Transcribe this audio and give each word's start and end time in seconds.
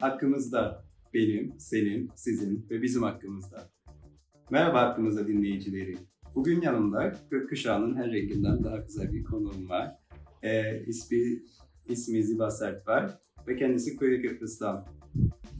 Hakkımızda 0.00 0.84
benim, 1.14 1.54
senin, 1.58 2.10
sizin 2.14 2.66
ve 2.70 2.82
bizim 2.82 3.02
hakkımızda. 3.02 3.70
Merhaba 4.50 4.82
hakkımızda 4.82 5.28
dinleyicileri. 5.28 5.96
Bugün 6.34 6.60
yanımda 6.60 7.12
gökkuşağının 7.30 7.96
her 7.96 8.12
renginden 8.12 8.64
daha 8.64 8.76
güzel 8.76 9.12
bir 9.12 9.24
konuğum 9.24 9.68
var. 9.68 9.96
Ee, 10.42 10.84
ismi, 10.86 11.18
ismi 11.88 12.22
Ziba 12.22 12.50
Sertvar 12.50 13.18
ve 13.48 13.56
kendisi 13.56 13.96
Kuyur 13.96 14.22
Köprüs'ten. 14.22 14.84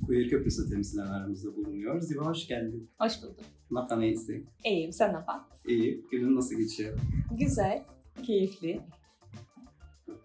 Kuyur 0.06 0.30
Köprüsü 0.30 0.70
temsilen 0.70 1.06
aramızda 1.06 1.56
bulunuyor. 1.56 2.00
Ziba 2.00 2.26
hoş 2.26 2.48
geldin. 2.48 2.90
Hoş 2.98 3.22
buldum. 3.22 3.44
Napa 3.70 3.96
neyse. 3.96 4.42
İyiyim, 4.64 4.92
sen 4.92 5.12
ne 5.12 5.16
yapar? 5.16 5.40
İyi. 5.66 6.04
Günün 6.10 6.36
nasıl 6.36 6.56
geçiyor? 6.56 6.98
Güzel, 7.38 7.84
keyifli. 8.22 8.80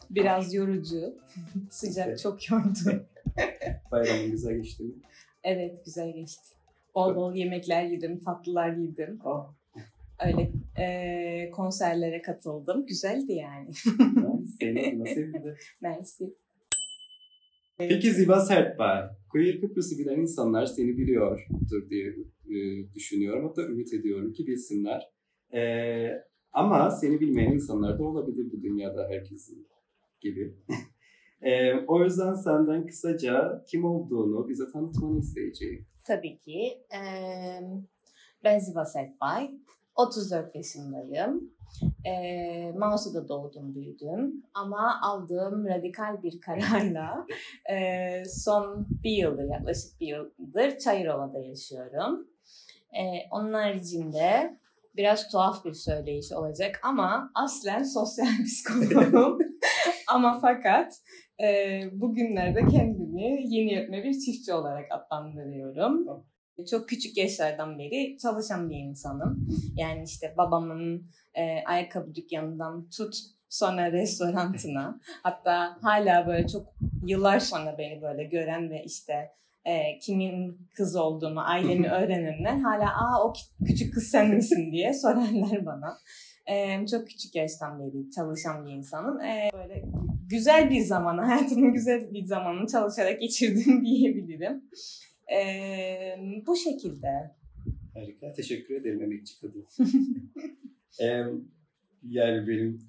Biraz 0.09 0.54
yorucu. 0.54 1.16
Sıcak 1.70 2.20
çok 2.20 2.52
yordu. 2.52 3.05
Bayramın 3.91 4.32
güzel 4.32 4.55
geçti 4.55 4.84
mi? 4.84 4.93
Evet, 5.43 5.86
güzel 5.86 6.14
geçti. 6.14 6.56
Bol 6.96 7.15
bol 7.15 7.36
yemekler 7.36 7.83
yedim, 7.83 8.19
tatlılar 8.19 8.75
yedim. 8.75 9.19
Oh. 9.25 9.54
Öyle 10.25 10.51
e, 10.79 11.50
konserlere 11.51 12.21
katıldım. 12.21 12.86
Güzeldi 12.86 13.33
yani. 13.33 13.70
Mersi. 15.82 16.33
Peki 17.78 18.11
Ziba 18.11 18.39
Sertbay, 18.39 19.04
Queer 19.29 19.61
Kıbrıs'ı 19.61 19.98
bilen 19.98 20.20
insanlar 20.20 20.65
seni 20.65 20.98
biliyordur 20.98 21.89
diye 21.89 22.15
e, 22.50 22.56
düşünüyorum. 22.93 23.48
Hatta 23.48 23.61
ümit 23.61 23.93
ediyorum 23.93 24.34
ki 24.34 24.48
bilsinler. 24.48 25.09
E, 25.54 25.61
ama 26.51 26.92
seni 26.92 27.20
bilmeyen 27.20 27.51
insanlar 27.51 28.00
da 28.00 28.04
olabilir 28.04 28.51
bu 28.51 28.61
dünyada 28.61 29.07
herkesin 29.09 29.68
gibi. 30.21 30.56
E, 31.41 31.73
o 31.87 32.03
yüzden 32.03 32.33
senden 32.33 32.86
kısaca 32.86 33.63
kim 33.67 33.86
olduğunu 33.86 34.50
bize 34.50 34.63
tanıtmanı 34.73 35.19
isteyeceğim. 35.19 35.86
Tabii 36.03 36.38
ki. 36.38 36.83
E, 36.94 37.02
ben 38.44 38.59
Ziva 38.59 38.86
Sertbay. 38.86 39.52
34 39.95 40.56
yaşındayım. 40.56 41.52
E, 42.06 42.72
Mausu'da 42.72 43.28
doğdum, 43.28 43.75
büyüdüm. 43.75 44.44
Ama 44.53 45.00
aldığım 45.02 45.67
radikal 45.67 46.23
bir 46.23 46.42
kararla 46.42 47.25
e, 47.72 48.26
son 48.26 48.88
bir 49.03 49.11
yıldır, 49.11 49.44
yaklaşık 49.44 50.00
bir 50.00 50.08
yıldır 50.08 50.78
Çayırova'da 50.78 51.39
yaşıyorum. 51.39 52.28
E, 52.94 53.03
onun 53.31 53.53
haricinde 53.53 54.59
biraz 54.95 55.31
tuhaf 55.31 55.66
bir 55.66 55.73
söyleyiş 55.73 56.31
olacak 56.31 56.80
ama 56.83 57.31
aslen 57.36 57.83
sosyal 57.83 58.28
psikoloğum. 58.45 59.39
ama 60.08 60.39
fakat 60.42 60.94
e, 61.42 61.81
bugünlerde 61.94 62.67
kendimi 62.67 63.53
yeni 63.56 63.73
yetme 63.73 64.03
bir 64.03 64.20
çiftçi 64.20 64.53
olarak 64.53 64.86
adlandırıyorum. 64.92 66.08
Çok 66.70 66.89
küçük 66.89 67.17
yaşlardan 67.17 67.80
beri 67.80 68.17
çalışan 68.22 68.70
bir 68.70 68.75
insanım. 68.75 69.48
Yani 69.75 70.03
işte 70.03 70.33
babamın 70.38 71.08
e, 71.33 71.64
ayakkabı 71.66 72.16
dükkanından 72.16 72.89
tut 72.89 73.16
sonra 73.50 73.92
restorantına 73.92 75.00
hatta 75.23 75.78
hala 75.81 76.28
böyle 76.28 76.48
çok 76.48 76.67
yıllar 77.06 77.39
sonra 77.39 77.78
beni 77.78 78.02
böyle 78.02 78.23
gören 78.23 78.70
ve 78.70 78.83
işte 78.83 79.31
e, 79.66 80.00
kimin 80.00 80.67
kız 80.76 80.95
olduğumu, 80.95 81.39
ailemi 81.39 81.89
öğrenenler 81.92 82.58
hala 82.58 82.86
aa 82.86 83.28
o 83.28 83.33
küçük 83.66 83.94
kız 83.94 84.03
sen 84.03 84.36
misin 84.36 84.72
diye 84.72 84.94
sorarlar 84.94 85.66
bana. 85.66 85.98
E, 86.45 86.86
çok 86.88 87.08
küçük 87.08 87.36
yaştan 87.36 87.80
beri 87.80 88.11
çalışan 88.11 88.66
bir 88.66 88.72
insanım. 88.72 89.22
E, 89.22 89.50
böyle 89.53 89.83
güzel 90.32 90.70
bir 90.70 90.82
zaman, 90.82 91.18
hayatımın 91.28 91.74
güzel 91.74 92.14
bir 92.14 92.26
zamanını 92.26 92.68
çalışarak 92.68 93.22
geçirdim 93.22 93.86
diyebilirim. 93.86 94.62
Ee, 95.36 96.44
bu 96.48 96.56
şekilde. 96.56 97.32
Harika. 97.94 98.34
Teşekkür 98.34 98.76
ederim 98.76 99.04
emekçi 99.04 99.40
kadın. 99.42 99.66
ee, 101.02 101.23
yani 102.04 102.48
benim 102.48 102.80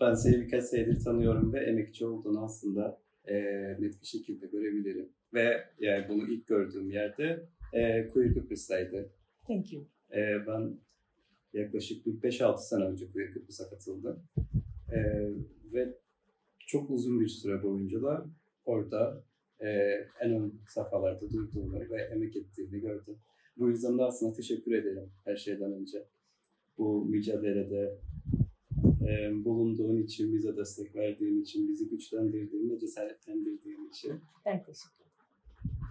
ben 0.00 0.14
seni 0.14 0.40
birkaç 0.40 0.64
senedir 0.64 1.00
tanıyorum 1.04 1.52
ve 1.52 1.60
emekçi 1.60 2.06
olduğunu 2.06 2.44
aslında 2.44 3.00
e, 3.24 3.34
net 3.80 4.02
bir 4.02 4.06
şekilde 4.06 4.46
görebilirim. 4.46 5.08
Ve 5.34 5.64
yani 5.78 6.08
bunu 6.08 6.28
ilk 6.28 6.46
gördüğüm 6.46 6.90
yerde 6.90 7.48
e, 7.72 8.08
Queer 8.08 8.34
Kıbrıs'taydı. 8.34 9.12
Thank 9.46 9.72
you. 9.72 9.88
E, 10.12 10.46
ben 10.46 10.78
yaklaşık 11.52 12.06
5-6 12.06 12.58
sene 12.58 12.84
önce 12.84 13.12
Queer 13.12 13.32
Kıbrıs'a 13.32 13.70
katıldım. 13.70 14.22
E, 14.92 14.98
ve 15.72 15.94
çok 16.66 16.90
uzun 16.90 17.20
bir 17.20 17.28
süre 17.28 17.62
boyunca 17.62 18.02
da 18.02 18.26
orada 18.64 19.24
e, 19.60 19.68
en 20.20 20.32
ön 20.32 20.54
safhalarda 20.68 21.30
duyduğumu 21.30 21.80
ve 21.90 22.02
emek 22.02 22.36
ettiğini 22.36 22.80
gördüm. 22.80 23.16
Bu 23.56 23.68
yüzden 23.68 23.98
de 23.98 24.02
aslında 24.02 24.32
teşekkür 24.32 24.72
ederim 24.72 25.10
her 25.24 25.36
şeyden 25.36 25.72
önce. 25.72 26.04
Bu 26.78 27.04
mücadelede 27.04 27.98
e, 29.08 29.44
bulunduğun 29.44 30.02
için, 30.02 30.34
bize 30.34 30.56
destek 30.56 30.96
verdiğin 30.96 31.42
için, 31.42 31.68
bizi 31.68 31.88
güçlendirdiğin 31.88 32.70
ve 32.70 32.78
cesaretlendirdiğin 32.78 33.88
için. 33.88 34.12
Ben 34.46 34.62
teşekkür 34.62 34.96
ederim. 34.96 35.06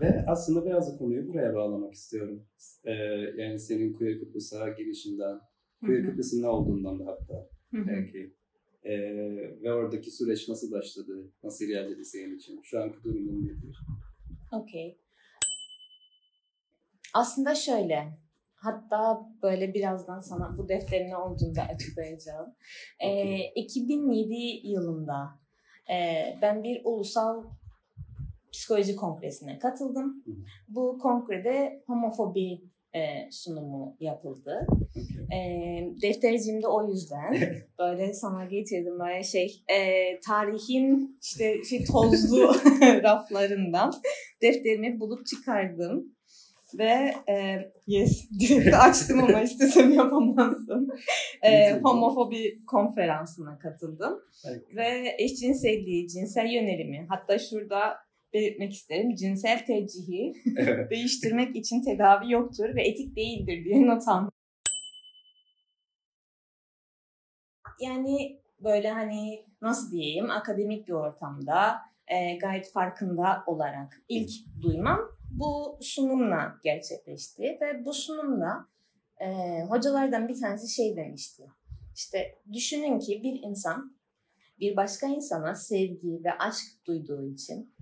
Ve 0.02 0.26
aslında 0.28 0.66
biraz 0.66 0.98
konuyu 0.98 1.28
buraya 1.28 1.56
bağlamak 1.56 1.94
istiyorum. 1.94 2.44
Ee, 2.86 2.94
yani 3.38 3.60
senin 3.60 3.94
Queer 3.94 4.20
Kıbrıs'a 4.20 4.70
gelişinden, 4.70 5.40
Queer 5.86 6.06
Kıbrıs'ın 6.06 6.42
ne 6.42 6.48
olduğundan 6.48 7.00
da 7.00 7.06
hatta 7.06 7.50
belki. 7.74 8.34
Ee, 8.86 9.62
ve 9.64 9.74
oradaki 9.74 10.12
süreç 10.12 10.50
nasıl 10.50 10.72
başladı, 10.72 11.32
nasıl 11.44 11.66
ilerledi 11.66 12.06
senin 12.06 12.36
için? 12.36 12.62
Şu 12.64 12.82
anki 12.82 13.04
durumun 13.04 13.46
nedir? 13.46 13.78
Okey. 14.52 14.98
Aslında 17.14 17.56
şöyle, 17.56 18.20
hatta 18.56 19.30
böyle 19.44 19.74
birazdan 19.74 20.20
sana 20.20 20.58
bu 20.58 20.70
defterin 20.70 21.10
ne 21.10 21.18
olduğunu 21.18 21.56
da 21.56 21.62
açıklayacağım. 21.62 22.56
Okay. 23.00 23.42
Ee, 23.42 23.52
2007 23.56 24.68
yılında 24.68 25.40
e, 25.92 26.26
ben 26.42 26.64
bir 26.64 26.82
ulusal 26.84 27.44
psikoloji 28.52 28.96
kongresine 28.96 29.60
katıldım. 29.60 30.24
Bu 30.68 31.00
kongrede 31.00 31.84
homofobi 31.88 32.62
e, 32.96 33.32
sunumu 33.32 33.98
yapıldı. 34.00 34.68
E, 35.34 35.40
deftercimde 36.02 36.68
o 36.68 36.90
yüzden 36.90 37.38
böyle 37.80 38.14
sana 38.14 38.46
getirdim 38.46 39.00
böyle 39.00 39.24
şey 39.24 39.64
e, 39.68 39.80
tarihin 40.20 41.18
işte 41.22 41.64
şey 41.64 41.86
tozlu 41.86 42.48
raflarından 43.04 43.94
defterimi 44.42 45.00
bulup 45.00 45.26
çıkardım. 45.26 46.16
Ve 46.78 47.14
e, 47.30 47.58
yes 47.88 48.30
direkt 48.40 48.76
açtım 48.86 49.20
ama 49.20 49.42
istesem 49.42 49.94
yapamazdım. 49.94 50.88
E, 51.42 51.72
homofobi 51.72 52.66
konferansına 52.66 53.60
katıldım. 53.60 54.20
Ve 54.76 55.16
eşcinselliği, 55.20 56.08
cinsel 56.08 56.46
yönelimi 56.46 57.06
hatta 57.10 57.40
şurada 57.40 58.05
belirtmek 58.36 58.74
isterim. 58.74 59.16
Cinsel 59.16 59.66
tercihi 59.66 60.34
evet. 60.58 60.92
değiştirmek 60.92 61.56
için 61.56 61.82
tedavi 61.82 62.32
yoktur 62.32 62.76
ve 62.76 62.88
etik 62.88 63.16
değildir 63.16 63.66
diye 63.66 63.88
not 63.88 64.08
aldım. 64.08 64.32
Yani 67.82 68.40
böyle 68.64 68.92
hani 68.92 69.46
nasıl 69.62 69.92
diyeyim 69.92 70.30
akademik 70.30 70.88
bir 70.88 70.94
ortamda 70.94 71.76
e, 72.08 72.38
gayet 72.38 72.72
farkında 72.72 73.44
olarak 73.48 74.02
ilk 74.10 74.30
duymam 74.62 75.00
bu 75.32 75.78
sunumla 75.82 76.60
gerçekleşti 76.64 77.44
ve 77.44 77.86
bu 77.86 77.94
sunumla 77.94 78.68
e, 79.22 79.28
hocalardan 79.70 80.28
bir 80.28 80.40
tanesi 80.42 80.76
şey 80.76 80.96
demişti. 80.96 81.44
İşte 81.96 82.40
düşünün 82.54 83.00
ki 83.00 83.22
bir 83.24 83.40
insan 83.44 83.98
bir 84.60 84.76
başka 84.76 85.08
insana 85.08 85.56
sevgi 85.56 86.24
ve 86.24 86.32
aşk 86.40 86.66
duyduğu 86.88 87.26
için 87.26 87.76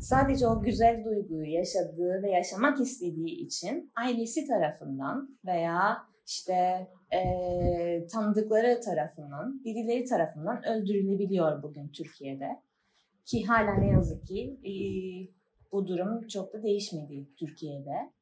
sadece 0.00 0.46
o 0.46 0.62
güzel 0.62 1.04
duyguyu 1.04 1.52
yaşadığı 1.52 2.22
ve 2.22 2.30
yaşamak 2.30 2.80
istediği 2.80 3.46
için 3.46 3.92
ailesi 3.96 4.46
tarafından 4.46 5.38
veya 5.46 5.98
işte 6.26 6.88
e, 7.12 7.20
tanıdıkları 8.06 8.80
tarafından, 8.80 9.64
birileri 9.64 10.04
tarafından 10.04 10.66
öldürülebiliyor 10.66 11.62
bugün 11.62 11.88
Türkiye'de. 11.88 12.48
Ki 13.24 13.44
hala 13.44 13.74
ne 13.74 13.90
yazık 13.90 14.26
ki 14.26 14.60
e, 14.64 14.72
bu 15.72 15.86
durum 15.86 16.26
çok 16.26 16.52
da 16.52 16.62
değişmedi 16.62 17.28
Türkiye'de. 17.36 18.12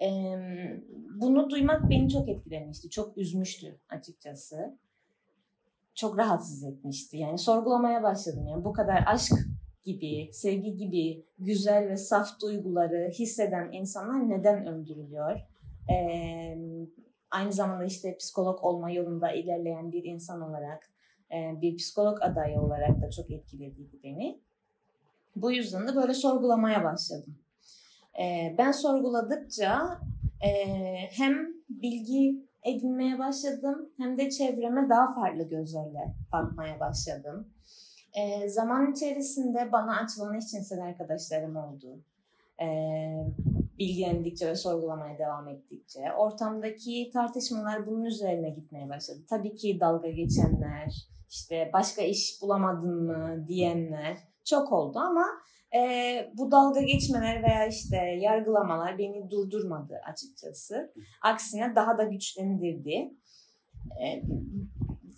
E, 0.00 0.08
bunu 1.20 1.50
duymak 1.50 1.90
beni 1.90 2.08
çok 2.10 2.28
etkilemişti, 2.28 2.90
çok 2.90 3.18
üzmüştü 3.18 3.80
açıkçası. 3.88 4.78
Çok 5.94 6.18
rahatsız 6.18 6.64
etmişti. 6.64 7.16
Yani 7.16 7.38
sorgulamaya 7.38 8.02
başladım. 8.02 8.46
Yani 8.46 8.64
bu 8.64 8.72
kadar 8.72 9.04
aşk 9.06 9.32
gibi, 9.86 10.28
sevgi 10.32 10.76
gibi 10.76 11.24
güzel 11.38 11.88
ve 11.88 11.96
saf 11.96 12.40
duyguları 12.42 13.10
hisseden 13.10 13.72
insanlar 13.72 14.28
neden 14.28 14.66
öldürülüyor? 14.66 15.40
Ee, 15.90 16.58
aynı 17.30 17.52
zamanda 17.52 17.84
işte 17.84 18.16
psikolog 18.16 18.64
olma 18.64 18.90
yolunda 18.90 19.32
ilerleyen 19.32 19.92
bir 19.92 20.04
insan 20.04 20.40
olarak, 20.40 20.90
e, 21.32 21.60
bir 21.60 21.76
psikolog 21.76 22.18
adayı 22.20 22.60
olarak 22.60 23.02
da 23.02 23.10
çok 23.10 23.30
etkilediydi 23.30 23.96
beni. 24.04 24.40
Bu 25.36 25.52
yüzden 25.52 25.88
de 25.88 25.96
böyle 25.96 26.14
sorgulamaya 26.14 26.84
başladım. 26.84 27.38
E, 28.22 28.54
ben 28.58 28.72
sorguladıkça 28.72 30.00
e, 30.46 30.50
hem 31.10 31.46
bilgi 31.68 32.46
edinmeye 32.64 33.18
başladım 33.18 33.90
hem 33.96 34.18
de 34.18 34.30
çevreme 34.30 34.88
daha 34.88 35.14
farklı 35.14 35.42
gözlerle 35.42 36.14
bakmaya 36.32 36.80
başladım. 36.80 37.48
E, 38.16 38.48
zaman 38.48 38.92
içerisinde 38.92 39.72
bana 39.72 39.96
açılan 39.96 40.34
eşcinsel 40.34 40.82
arkadaşlarım 40.82 41.56
oldu. 41.56 42.00
E, 42.62 42.66
bilgilendikçe 43.78 44.48
ve 44.48 44.54
sorgulamaya 44.54 45.18
devam 45.18 45.48
ettikçe 45.48 46.12
ortamdaki 46.12 47.10
tartışmalar 47.12 47.86
bunun 47.86 48.04
üzerine 48.04 48.50
gitmeye 48.50 48.88
başladı. 48.88 49.18
Tabii 49.28 49.54
ki 49.54 49.80
dalga 49.80 50.10
geçenler, 50.10 51.08
işte 51.30 51.70
başka 51.72 52.02
iş 52.02 52.42
bulamadın 52.42 53.02
mı 53.02 53.44
diyenler 53.48 54.16
çok 54.44 54.72
oldu 54.72 54.98
ama 54.98 55.26
e, 55.74 55.80
bu 56.34 56.50
dalga 56.50 56.80
geçmeler 56.80 57.42
veya 57.42 57.66
işte 57.66 57.96
yargılamalar 57.96 58.98
beni 58.98 59.30
durdurmadı 59.30 60.00
açıkçası. 60.10 60.92
Aksine 61.22 61.74
daha 61.74 61.98
da 61.98 62.04
güçlendirdi. 62.04 63.10
E, 64.02 64.22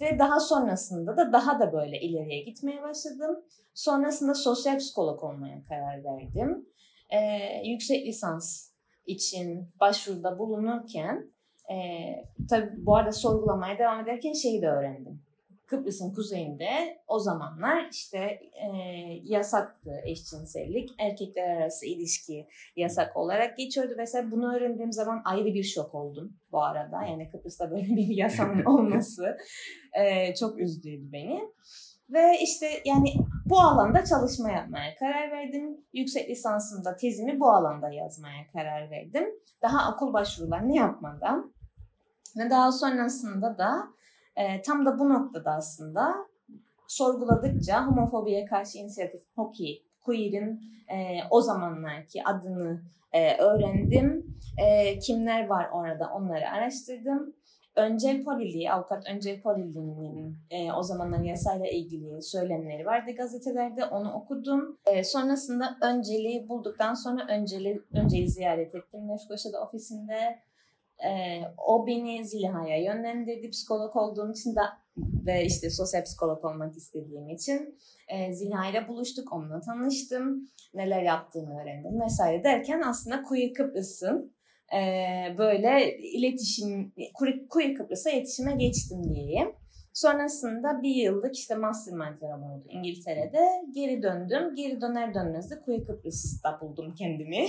ve 0.00 0.19
daha 0.19 0.41
sonrasında 0.41 1.17
da 1.17 1.33
daha 1.33 1.61
da 1.61 1.73
böyle 1.73 2.00
ileriye 2.00 2.43
gitmeye 2.43 2.83
başladım. 2.83 3.45
Sonrasında 3.75 4.35
sosyal 4.35 4.79
psikolog 4.79 5.25
olmaya 5.25 5.65
karar 5.69 6.05
verdim. 6.05 6.67
E, 7.11 7.19
yüksek 7.65 8.06
lisans 8.06 8.71
için 9.06 9.71
başvuruda 9.81 10.39
bulunurken 10.39 11.33
e, 11.71 11.77
tabii 12.50 12.87
bu 12.87 12.97
arada 12.97 13.12
sorgulamaya 13.12 13.79
devam 13.79 14.00
ederken 14.00 14.33
şeyi 14.33 14.62
de 14.62 14.69
öğrendim. 14.69 15.23
Kıbrıs'ın 15.69 16.15
kuzeyinde 16.15 17.00
o 17.06 17.19
zamanlar 17.19 17.88
işte 17.93 18.19
e, 18.19 18.69
yasaktı 19.23 19.91
eşcinsellik. 20.05 20.91
Erkekler 20.99 21.56
arası 21.56 21.87
ilişki 21.87 22.47
yasak 22.76 23.17
olarak 23.17 23.56
geçiyordu. 23.56 23.94
Mesela 23.97 24.31
bunu 24.31 24.56
öğrendiğim 24.56 24.93
zaman 24.93 25.23
ayrı 25.25 25.55
bir 25.55 25.65
şok 25.65 25.94
oldum 25.94 26.37
bu 26.53 26.62
arada. 26.62 27.03
Yani 27.03 27.31
Kıbrıs'ta 27.31 27.70
böyle 27.70 27.87
bir 27.87 28.06
yasanın 28.17 28.65
olması 28.65 29.37
e, 29.93 30.35
çok 30.35 30.61
üzdüydü 30.61 31.12
beni. 31.12 31.41
Ve 32.11 32.38
işte 32.43 32.67
yani 32.85 33.14
bu 33.47 33.61
alanda 33.61 34.05
çalışma 34.05 34.50
yapmaya 34.50 34.97
karar 34.97 35.31
verdim. 35.31 35.76
Yüksek 35.93 36.31
lisansımda 36.31 36.97
tezimi 36.97 37.41
bu 37.41 37.50
alanda 37.50 37.91
yazmaya 37.91 38.47
karar 38.53 38.91
verdim. 38.91 39.25
Daha 39.62 39.94
okul 39.94 40.12
başvurularını 40.12 40.76
yapmadan. 40.76 41.53
Ve 42.37 42.50
daha 42.50 42.73
sonrasında 42.73 43.59
da 43.59 43.98
e, 44.38 44.62
tam 44.62 44.87
da 44.87 44.99
bu 44.99 45.08
noktada 45.08 45.50
aslında 45.50 46.14
sorguladıkça 46.88 47.87
homofobiye 47.87 48.44
karşı 48.44 48.79
inisiyatif 48.79 49.23
HOKİ, 49.37 49.82
queer'in 50.00 50.61
e, 50.88 51.20
o 51.31 51.40
zamanlarki 51.40 52.25
adını 52.25 52.82
e, 53.12 53.37
öğrendim. 53.37 54.37
E, 54.58 54.99
kimler 54.99 55.46
var 55.46 55.69
orada 55.73 56.11
onları 56.14 56.50
araştırdım. 56.50 57.35
Öncel 57.76 58.25
Polili, 58.25 58.73
avukat 58.73 59.11
Öncel 59.11 59.43
Polili'nin 59.43 60.37
e, 60.50 60.73
o 60.73 60.82
zamanlar 60.82 61.20
yasayla 61.20 61.67
ilgili 61.67 62.23
söylemleri 62.23 62.87
vardı 62.87 63.11
gazetelerde. 63.17 63.85
Onu 63.85 64.12
okudum. 64.12 64.79
E, 64.87 65.05
sonrasında 65.05 65.76
Öncel'i 65.82 66.49
bulduktan 66.49 66.94
sonra 66.94 67.26
Öncel'i 67.29 67.82
Öncel'i 67.93 68.29
ziyaret 68.29 68.75
ettim. 68.75 69.08
Lefkoşa'da 69.08 69.62
ofisinde 69.62 70.38
ee, 71.05 71.41
o 71.67 71.87
beni 71.87 72.25
Ziliha'ya 72.25 72.83
yönlendirdi 72.83 73.50
psikolog 73.50 73.97
olduğum 73.97 74.33
için 74.33 74.55
de 74.55 74.61
ve 75.27 75.45
işte 75.45 75.71
sosyal 75.71 76.05
psikolog 76.05 76.45
olmak 76.45 76.77
istediğim 76.77 77.29
için 77.29 77.79
e, 78.09 78.33
Ziliha 78.33 78.71
ile 78.71 78.89
buluştuk, 78.89 79.33
onunla 79.33 79.61
tanıştım, 79.61 80.49
neler 80.75 81.03
yaptığını 81.03 81.62
öğrendim 81.62 82.00
vesaire 82.00 82.45
derken 82.45 82.83
aslında 82.87 83.23
Queer 83.23 83.55
Kıbrıs'ın 83.55 84.33
e, 84.75 84.79
böyle 85.39 85.99
iletişim, 85.99 86.93
Queer 87.50 87.75
Kıbrıs'a 87.75 88.11
iletişime 88.11 88.56
geçtim 88.56 89.15
diyeyim. 89.15 89.53
Sonrasında 90.03 90.83
bir 90.83 90.95
yıllık 90.95 91.37
işte 91.37 91.55
mastermindlerim 91.55 92.43
oldu 92.43 92.65
İngiltere'de. 92.69 93.49
Geri 93.75 94.03
döndüm. 94.03 94.55
Geri 94.55 94.81
döner 94.81 95.15
dönmez 95.15 95.50
de 95.50 95.61
Kuyı 95.61 95.85
Kıbrıs'ta 95.85 96.61
buldum 96.61 96.95
kendimi. 96.95 97.37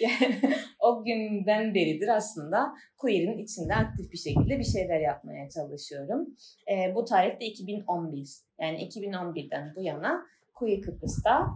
yani 0.00 0.40
o 0.80 1.04
günden 1.04 1.74
beridir 1.74 2.08
aslında 2.08 2.72
Queer'in 2.98 3.38
içinde 3.38 3.74
aktif 3.74 4.12
bir 4.12 4.18
şekilde 4.18 4.58
bir 4.58 4.64
şeyler 4.64 5.00
yapmaya 5.00 5.48
çalışıyorum. 5.48 6.26
E, 6.70 6.94
bu 6.94 7.04
tarihte 7.04 7.46
2011. 7.46 8.28
Yani 8.60 8.88
2011'den 8.88 9.72
bu 9.76 9.82
yana 9.82 10.22
Kuyı 10.54 10.80
Kıbrıs'ta 10.80 11.46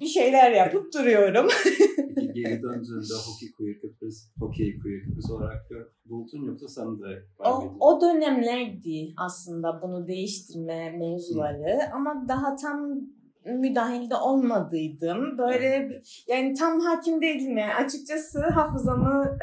bir 0.00 0.06
şeyler 0.06 0.50
yapıp 0.50 0.94
duruyorum. 0.94 1.48
Geri 2.34 2.62
döndüğünde 2.62 3.14
Hockey 3.26 3.50
Queer 3.56 3.80
Kıbrıs, 3.80 4.30
Hockey 4.38 4.78
Queer 4.78 5.02
Kıbrıs 5.02 5.30
olarak 5.30 5.66
buldun 6.04 6.44
yoksa 6.44 6.68
sen 6.68 6.98
de 6.98 7.22
o, 7.38 7.76
o 7.80 8.00
dönemlerdi 8.00 9.12
aslında 9.16 9.82
bunu 9.82 10.08
değiştirme 10.08 10.90
mevzuları 10.90 11.76
Hı. 11.76 11.94
ama 11.94 12.24
daha 12.28 12.56
tam 12.56 13.00
müdahilde 13.44 14.14
olmadıydım. 14.14 15.38
Böyle 15.38 16.00
yani 16.26 16.54
tam 16.54 16.80
hakim 16.80 17.22
değildim 17.22 17.58
yani 17.58 17.74
açıkçası 17.74 18.40
hafızamı 18.40 19.38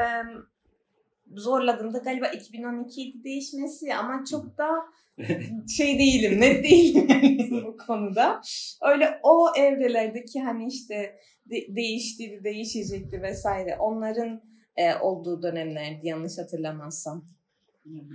zorladığımda 1.34 1.98
galiba 1.98 2.26
2012'ydi 2.26 3.24
değişmesi 3.24 3.94
ama 3.96 4.24
çok 4.32 4.58
da 4.58 4.70
şey 5.78 6.00
değilim, 6.00 6.42
net 6.42 6.64
değilim 6.64 7.08
yani 7.10 7.64
bu 7.66 7.78
konuda. 7.78 8.42
Öyle 8.94 9.20
o 9.24 9.48
evrelerdeki 9.58 10.42
hani 10.42 10.68
işte 10.68 11.16
de- 11.50 11.76
değişti, 11.76 12.42
değişecekti 12.44 13.22
vesaire 13.22 13.78
onların 13.80 14.42
e, 14.76 14.96
olduğu 14.96 15.44
dönemlerdi 15.44 16.08
yanlış 16.08 16.38
hatırlamazsam. 16.38 17.26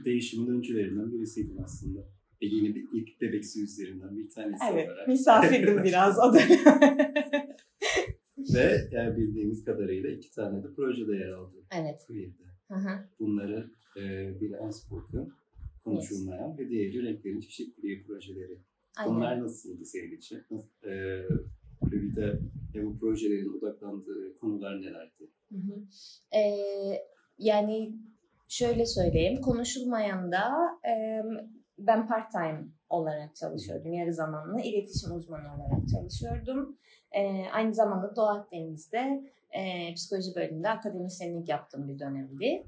Değişimin 0.04 0.58
öncülerinden 0.58 1.12
birisiydin 1.12 1.56
aslında. 1.64 2.00
Ege'nin 2.40 2.88
ilk 2.92 3.20
bebeksi 3.20 3.60
yüzlerinden 3.60 4.16
bir 4.16 4.30
tanesi 4.30 4.64
evet, 4.72 4.88
olarak. 4.88 5.08
misafirdim 5.08 5.82
biraz 5.84 6.18
o 6.18 6.34
dönem. 6.34 6.76
Ve 8.54 8.88
yani 8.92 9.16
bildiğimiz 9.16 9.64
kadarıyla 9.64 10.10
iki 10.10 10.30
tane 10.30 10.62
de 10.62 10.66
projede 10.76 11.16
yer 11.16 11.28
aldı. 11.28 11.56
Evet. 11.80 12.06
Bunları 13.20 13.70
e, 13.96 14.00
biri 14.40 14.58
Unspoken, 14.58 15.28
konuşulmayan 15.84 16.48
yes. 16.48 16.58
ve 16.58 16.68
diğeri 16.68 17.02
renklerin 17.02 17.40
çeşitliliği 17.40 18.02
projeleri. 18.02 18.58
Aynen. 18.98 19.14
Bunlar 19.14 19.42
nasıldı 19.42 19.84
senin 19.84 20.16
için? 20.16 20.42
E, 20.84 21.22
bir 21.82 22.16
de 22.16 22.40
e, 22.74 22.86
bu 22.86 22.98
projelerin 22.98 23.58
odaklandığı 23.58 24.36
konular 24.36 24.80
nelerdi? 24.80 25.30
Hı 25.50 25.56
hı. 25.56 25.82
Ee, 26.36 27.06
yani 27.38 27.94
şöyle 28.48 28.86
söyleyeyim, 28.86 29.40
konuşulmayan 29.40 30.32
da 30.32 30.52
e, 30.88 31.22
ben 31.78 32.08
part 32.08 32.32
time 32.32 32.68
olarak 32.90 33.36
çalışıyordum. 33.36 33.92
Yarı 33.92 34.14
zamanlı 34.14 34.60
iletişim 34.60 35.12
uzmanı 35.12 35.54
olarak 35.54 35.88
çalışıyordum. 35.88 36.78
E, 37.12 37.50
aynı 37.52 37.74
zamanda 37.74 38.16
Doğu 38.16 38.26
Akdeniz'de 38.26 39.30
e, 39.50 39.94
psikoloji 39.94 40.34
bölümünde 40.34 40.70
akademisyenlik 40.70 41.48
yaptığım 41.48 41.88
bir 41.88 41.98
dönemdi. 41.98 42.66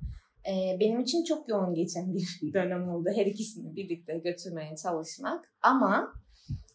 E, 0.49 0.77
benim 0.81 1.01
için 1.01 1.25
çok 1.25 1.49
yoğun 1.49 1.75
geçen 1.75 2.15
bir 2.15 2.53
dönem 2.55 2.89
oldu. 2.89 3.09
Her 3.17 3.27
ikisini 3.27 3.77
birlikte 3.77 4.19
götürmeye 4.19 4.77
çalışmak. 4.77 5.53
Ama 5.63 6.13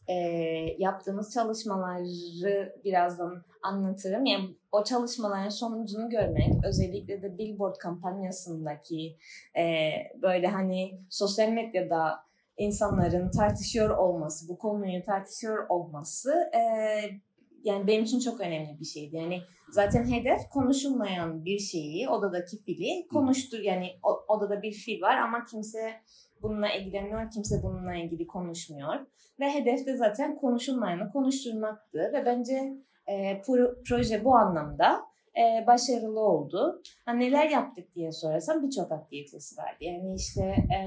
e, 0.08 0.14
yaptığımız 0.78 1.34
çalışmaları 1.34 2.76
birazdan 2.84 3.44
anlatırım. 3.64 4.26
Yani 4.26 4.56
o 4.72 4.84
çalışmaların 4.84 5.50
sonucunu 5.50 6.10
görmek, 6.10 6.66
özellikle 6.66 7.22
de 7.22 7.38
Billboard 7.38 7.76
kampanyasındaki 7.76 9.18
e, 9.58 9.92
böyle 10.22 10.48
hani 10.48 11.00
sosyal 11.10 11.50
medyada 11.50 12.28
insanların 12.58 13.32
tartışıyor 13.32 13.90
olması, 13.90 14.50
bu 14.50 14.58
konuyu 14.58 15.04
tartışıyor 15.04 15.66
olması 15.70 16.32
e, 16.56 16.62
yani 17.64 17.88
benim 17.88 18.04
için 18.04 18.20
çok 18.20 18.42
önemli 18.42 18.80
bir 18.80 18.86
şeydi. 18.86 19.16
Yani 19.16 19.42
zaten 19.70 20.12
hedef 20.12 20.50
konuşulmayan 20.50 21.46
bir 21.46 21.60
şeyi, 21.60 22.10
odadaki 22.10 22.64
fili 22.64 23.08
konuştur. 23.08 23.60
Yani 23.60 23.88
odada 24.28 24.62
bir 24.62 24.72
fil 24.72 25.02
var 25.02 25.18
ama 25.18 25.46
kimse 25.46 25.94
bununla 26.42 26.70
ilgileniyor, 26.70 27.32
kimse 27.32 27.56
bununla 27.64 27.96
ilgili 27.96 28.28
konuşmuyor. 28.28 28.96
Ve 29.40 29.54
hedef 29.54 29.86
de 29.86 29.98
zaten 29.98 30.36
konuşulmayanı 30.36 31.12
konuşturmaktı. 31.12 32.12
Ve 32.14 32.26
bence 32.26 32.74
e, 33.08 33.42
proje 33.90 34.24
bu 34.24 34.36
anlamda 34.36 35.02
e, 35.38 35.68
başarılı 35.68 36.20
oldu. 36.20 36.82
Ha, 37.06 37.14
neler 37.14 37.50
yaptık 37.50 37.96
diye 37.96 38.12
sorarsam 38.12 38.64
birçok 38.64 38.92
aktivitesi 38.92 39.58
vardı. 39.58 39.78
Yani 39.80 40.16
işte... 40.16 40.42
E, 40.44 40.80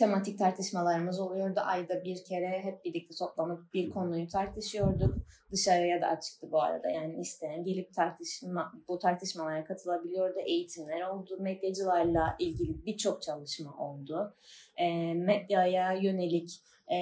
tematik 0.00 0.38
tartışmalarımız 0.38 1.20
oluyordu. 1.20 1.60
Ayda 1.64 2.04
bir 2.04 2.24
kere 2.24 2.64
hep 2.64 2.84
birlikte 2.84 3.14
toplanıp 3.14 3.74
bir 3.74 3.90
konuyu 3.90 4.28
tartışıyorduk. 4.28 5.14
Dışarıya 5.52 6.00
da 6.00 6.06
açıktı 6.06 6.52
bu 6.52 6.62
arada. 6.62 6.90
Yani 6.90 7.20
isteyen 7.20 7.64
gelip 7.64 7.94
tartışma, 7.94 8.72
bu 8.88 8.98
tartışmalara 8.98 9.64
katılabiliyordu. 9.64 10.38
Eğitimler 10.46 11.00
oldu. 11.00 11.36
Medyacılarla 11.40 12.36
ilgili 12.38 12.86
birçok 12.86 13.22
çalışma 13.22 13.76
oldu. 13.78 14.34
E, 14.76 15.14
medyaya 15.14 15.92
yönelik 15.92 16.50
e, 16.92 16.98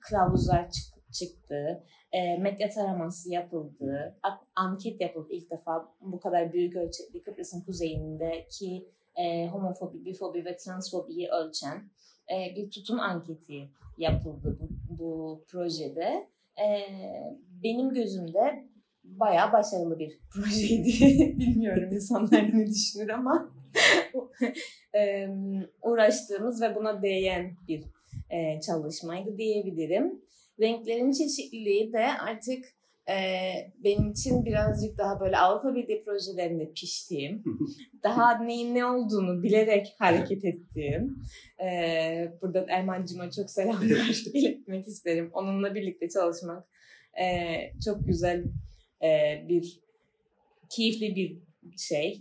kılavuzlar 0.00 0.70
çık- 0.70 1.12
çıktı. 1.12 1.84
e, 2.12 2.36
medya 2.36 2.68
taraması 2.68 3.32
yapıldı, 3.32 4.18
anket 4.56 5.00
yapıldı 5.00 5.28
ilk 5.30 5.50
defa 5.50 5.88
bu 6.00 6.20
kadar 6.20 6.52
büyük 6.52 6.76
ölçekli 6.76 7.22
Kıbrıs'ın 7.22 7.60
kuzeyindeki 7.60 8.88
e, 9.16 9.48
homofobi, 9.48 10.04
bifobi 10.04 10.44
ve 10.44 10.56
transfobiyi 10.56 11.28
ölçen 11.28 11.90
e, 12.32 12.56
bir 12.56 12.70
tutum 12.70 13.00
anketi 13.00 13.70
yapıldı 13.98 14.58
bu, 14.60 14.68
bu 14.98 15.44
projede. 15.48 16.28
E, 16.58 16.68
benim 17.62 17.94
gözümde 17.94 18.66
bayağı 19.04 19.52
başarılı 19.52 19.98
bir 19.98 20.18
projeydi. 20.34 20.90
Bilmiyorum 21.38 21.92
insanlar 21.92 22.50
ne 22.54 22.66
düşünür 22.66 23.08
ama 23.08 23.52
e, 24.94 25.28
uğraştığımız 25.82 26.62
ve 26.62 26.74
buna 26.74 27.02
değen 27.02 27.56
bir 27.68 27.84
e, 28.30 28.60
çalışmaydı 28.60 29.38
diyebilirim. 29.38 30.22
Renklerin 30.60 31.12
çeşitliliği 31.12 31.92
de 31.92 32.06
artık 32.20 32.64
e, 33.08 33.16
benim 33.84 34.10
için 34.10 34.44
birazcık 34.44 34.98
daha 34.98 35.20
böyle 35.20 35.38
Avrupa 35.38 35.74
Birliği 35.74 36.04
projelerinde 36.04 36.72
piştiğim, 36.72 37.44
daha 38.02 38.38
neyin 38.38 38.74
ne 38.74 38.86
olduğunu 38.86 39.42
bilerek 39.42 39.94
hareket 39.98 40.44
ettiğim. 40.44 41.22
E, 41.62 41.68
buradan 42.42 42.68
Erman'cıma 42.68 43.30
çok 43.30 43.50
selamlar 43.50 44.24
iletmek 44.34 44.88
isterim. 44.88 45.30
Onunla 45.32 45.74
birlikte 45.74 46.08
çalışmak 46.08 46.68
e, 47.20 47.56
çok 47.84 48.06
güzel 48.06 48.44
e, 49.02 49.42
bir 49.48 49.80
keyifli 50.70 51.16
bir 51.16 51.42
şey. 51.78 52.20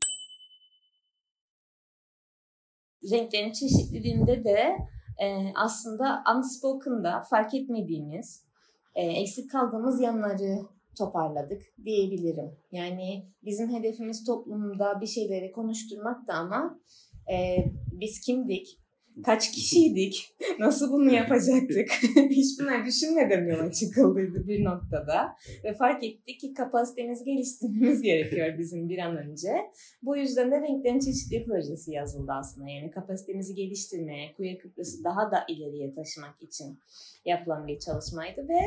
Renklerin 3.11 3.51
çeşitliliğinde 3.51 4.43
de 4.43 4.77
e, 5.23 5.53
aslında 5.55 6.23
unspoken'da 6.37 7.21
fark 7.21 7.53
etmediğimiz, 7.53 8.45
e, 8.95 9.01
eksik 9.01 9.51
kaldığımız 9.51 10.01
yanları 10.01 10.74
toparladık 10.97 11.61
diyebilirim. 11.85 12.51
Yani 12.71 13.25
bizim 13.43 13.73
hedefimiz 13.73 14.23
toplumda 14.23 15.01
bir 15.01 15.07
şeyleri 15.07 15.51
konuşturmak 15.51 16.27
da 16.27 16.33
ama 16.33 16.79
e, 17.31 17.65
biz 17.91 18.19
kimdik, 18.19 18.79
kaç 19.23 19.51
kişiydik, 19.51 20.35
nasıl 20.59 20.91
bunu 20.91 21.13
yapacaktık 21.13 21.91
hiç 22.29 22.59
bunları 22.59 22.85
düşünmeden 22.85 23.47
yola 23.47 23.71
çıkıldıydı 23.71 24.47
bir 24.47 24.63
noktada. 24.63 25.35
Ve 25.63 25.73
fark 25.73 26.03
ettik 26.03 26.39
ki 26.39 26.53
kapasitemizi 26.53 27.25
geliştirmemiz 27.25 28.01
gerekiyor 28.01 28.57
bizim 28.59 28.89
bir 28.89 28.97
an 28.97 29.17
önce. 29.17 29.49
Bu 30.03 30.17
yüzden 30.17 30.51
de 30.51 30.61
Renklerin 30.61 30.99
Çeşitliği 30.99 31.45
projesi 31.45 31.91
yazıldı 31.91 32.31
aslında. 32.31 32.69
Yani 32.69 32.91
kapasitemizi 32.91 33.55
geliştirmeye, 33.55 34.33
Queer 34.33 34.57
Kıbrıs'ı 34.57 35.03
daha 35.03 35.31
da 35.31 35.45
ileriye 35.49 35.93
taşımak 35.93 36.41
için 36.41 36.79
yapılan 37.25 37.67
bir 37.67 37.79
çalışmaydı. 37.79 38.47
Ve 38.49 38.59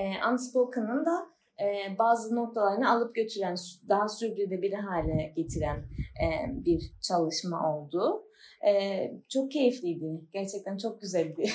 e, 0.00 0.28
Unspoken'ın 0.32 1.06
da 1.06 1.33
e, 1.60 1.98
bazı 1.98 2.36
noktalarını 2.36 2.90
alıp 2.90 3.14
götüren, 3.14 3.56
daha 3.88 4.08
sürdürülebilir 4.08 4.78
hale 4.78 5.32
getiren 5.36 5.78
e, 6.22 6.26
bir 6.64 6.92
çalışma 7.02 7.74
oldu. 7.74 8.24
Ee, 8.66 9.10
çok 9.32 9.50
keyifliydi. 9.50 10.20
Gerçekten 10.32 10.76
çok 10.76 11.00
güzeldi. 11.00 11.44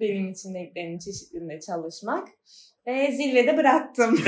Benim 0.00 0.30
için 0.30 0.54
renklerin 0.54 0.98
çeşitliliğinde 0.98 1.60
çalışmak. 1.60 2.28
Ve 2.86 3.12
zirvede 3.12 3.56
bıraktım. 3.56 4.16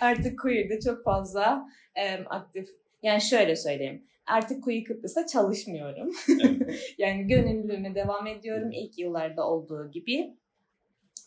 Artık 0.00 0.40
Queer'de 0.42 0.80
çok 0.80 1.04
fazla 1.04 1.66
e, 1.94 2.24
aktif. 2.24 2.68
Yani 3.02 3.20
şöyle 3.20 3.56
söyleyeyim. 3.56 4.04
Artık 4.26 4.64
Queer 4.64 4.84
Kıbrıs'ta 4.84 5.26
çalışmıyorum. 5.26 6.10
yani 6.98 7.26
gönüllülüğüme 7.26 7.94
devam 7.94 8.26
ediyorum 8.26 8.70
ilk 8.72 8.98
yıllarda 8.98 9.48
olduğu 9.48 9.90
gibi. 9.90 10.36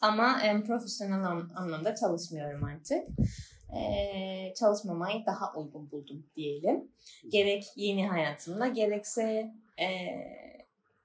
Ama 0.01 0.41
e, 0.41 0.63
profesyonel 0.63 1.25
anlamda 1.55 1.95
çalışmıyorum 1.95 2.63
artık 2.63 3.07
e, 3.75 4.53
çalışmamayı 4.53 5.25
daha 5.25 5.53
uygun 5.55 5.91
buldum 5.91 6.25
diyelim. 6.35 6.91
Gerek 7.29 7.63
yeni 7.75 8.07
hayatımda 8.07 8.67
gerekse 8.67 9.53
e, 9.79 9.87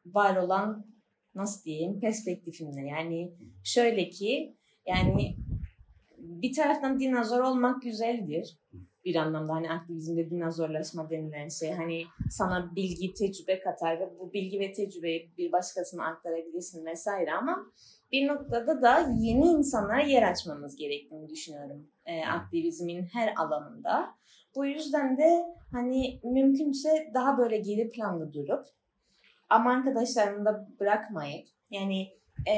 var 0.06 0.36
olan 0.36 0.86
nasıl 1.34 1.64
diyeyim 1.64 2.00
perspektifimle. 2.00 2.86
Yani 2.86 3.32
şöyle 3.64 4.10
ki 4.10 4.56
yani 4.86 5.36
bir 6.18 6.52
taraftan 6.52 7.00
dinozor 7.00 7.40
olmak 7.40 7.82
güzeldir. 7.82 8.58
Bir 9.04 9.16
anlamda 9.16 9.52
hani 9.52 9.70
aktivizmde 9.70 10.30
dinozorlaşma 10.30 11.10
denilen 11.10 11.48
şey. 11.48 11.72
Hani 11.72 12.04
sana 12.30 12.72
bilgi, 12.76 13.14
tecrübe 13.14 13.60
katar 13.60 14.00
ve 14.00 14.18
bu 14.18 14.32
bilgi 14.32 14.60
ve 14.60 14.72
tecrübeyi 14.72 15.32
bir 15.38 15.52
başkasına 15.52 16.06
aktarabilirsin 16.06 16.86
vesaire 16.86 17.32
ama 17.32 17.66
bir 18.12 18.28
noktada 18.28 18.82
da 18.82 19.08
yeni 19.20 19.46
insanlara 19.46 20.02
yer 20.02 20.30
açmamız 20.30 20.76
gerektiğini 20.76 21.28
düşünüyorum 21.28 21.86
e, 22.06 22.24
aktivizmin 22.26 23.02
her 23.12 23.34
alanında. 23.36 24.14
Bu 24.56 24.66
yüzden 24.66 25.18
de 25.18 25.44
hani 25.72 26.20
mümkünse 26.24 27.10
daha 27.14 27.38
böyle 27.38 27.58
geri 27.58 27.90
planda 27.90 28.32
durup 28.32 28.66
ama 29.50 29.70
arkadaşlarımı 29.70 30.44
da 30.44 30.68
bırakmayıp 30.80 31.46
yani 31.70 32.08
e, 32.48 32.54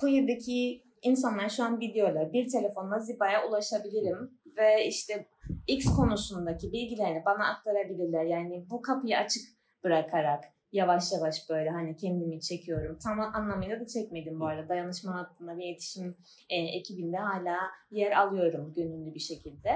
queer'deki 0.00 0.82
insanlar 1.02 1.48
şu 1.48 1.64
an 1.64 1.80
biliyorlar 1.80 2.32
bir 2.32 2.48
telefonla 2.48 2.98
Ziba'ya 2.98 3.48
ulaşabilirim 3.48 4.39
ve 4.56 4.86
işte 4.86 5.26
X 5.66 5.86
konusundaki 5.96 6.72
bilgilerini 6.72 7.22
bana 7.24 7.48
aktarabilirler. 7.48 8.24
Yani 8.24 8.66
bu 8.70 8.82
kapıyı 8.82 9.18
açık 9.18 9.42
bırakarak 9.84 10.44
yavaş 10.72 11.12
yavaş 11.12 11.50
böyle 11.50 11.70
hani 11.70 11.96
kendimi 11.96 12.40
çekiyorum. 12.40 12.98
Tam 12.98 13.20
anlamıyla 13.20 13.80
da 13.80 13.86
çekmedim 13.86 14.40
bu 14.40 14.46
arada. 14.46 14.68
Dayanışma 14.68 15.14
hattında 15.14 15.56
ve 15.56 15.64
iletişim 15.64 16.16
e, 16.48 16.56
ekibinde 16.56 17.16
hala 17.16 17.56
yer 17.90 18.12
alıyorum 18.12 18.72
gönüllü 18.76 19.14
bir 19.14 19.20
şekilde. 19.20 19.70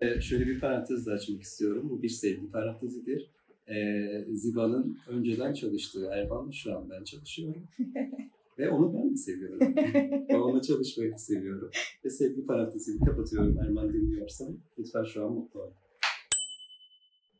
Ee, 0.00 0.20
şöyle 0.20 0.46
bir 0.46 0.60
parantez 0.60 1.06
de 1.06 1.10
açmak 1.10 1.42
istiyorum. 1.42 1.90
Bu 1.90 2.02
bir 2.02 2.08
sevgi 2.08 2.50
parantezidir. 2.50 3.30
Ee, 3.68 4.24
Ziba'nın 4.28 4.98
önceden 5.08 5.52
çalıştığı 5.52 6.06
Erman'la 6.06 6.52
şu 6.52 6.78
an 6.78 6.90
ben 6.90 7.04
çalışıyorum. 7.04 7.68
Ve 8.58 8.70
onu 8.70 8.94
ben 8.94 9.10
de 9.10 9.16
seviyorum. 9.16 9.74
Onunla 10.42 10.62
çalışmayı 10.62 11.12
da 11.12 11.18
seviyorum. 11.18 11.70
Ve 12.04 12.10
sevgi 12.10 12.46
parantezini 12.46 13.04
kapatıyorum 13.04 13.58
Erman 13.58 13.92
dinliyorsan. 13.92 14.58
Lütfen 14.78 15.04
şu 15.04 15.24
an 15.24 15.32
mutlu 15.32 15.62
ol. 15.62 15.70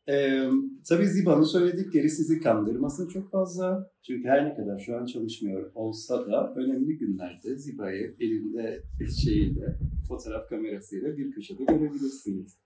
Ee, 0.09 0.49
tabii 0.89 1.07
Ziba'nın 1.07 1.43
söyledikleri 1.43 2.09
sizi 2.09 2.39
kandırmasın 2.39 3.07
çok 3.07 3.31
fazla. 3.31 3.91
Çünkü 4.03 4.27
her 4.27 4.45
ne 4.45 4.55
kadar 4.55 4.79
şu 4.79 4.97
an 4.97 5.05
çalışmıyor 5.05 5.71
olsa 5.75 6.27
da 6.27 6.53
önemli 6.55 6.97
günlerde 6.97 7.57
Ziba'yı 7.57 8.15
elinde 8.19 8.83
şeyiyle, 9.23 9.77
fotoğraf 10.07 10.49
kamerasıyla 10.49 11.17
bir 11.17 11.31
köşede 11.31 11.63
görebilirsiniz. 11.63 12.57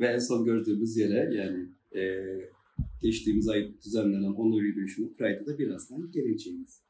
Ve 0.00 0.06
en 0.06 0.18
son 0.18 0.44
gördüğümüz 0.44 0.96
yere 0.96 1.34
yani 1.34 1.68
e, 2.02 2.24
geçtiğimiz 3.02 3.48
ay 3.48 3.72
düzenlenen 3.84 4.32
onur 4.32 4.62
yürüyüşünü 4.62 5.14
Pride'da 5.14 5.46
da 5.46 5.58
birazdan 5.58 6.10
geleceğiz. 6.10 6.83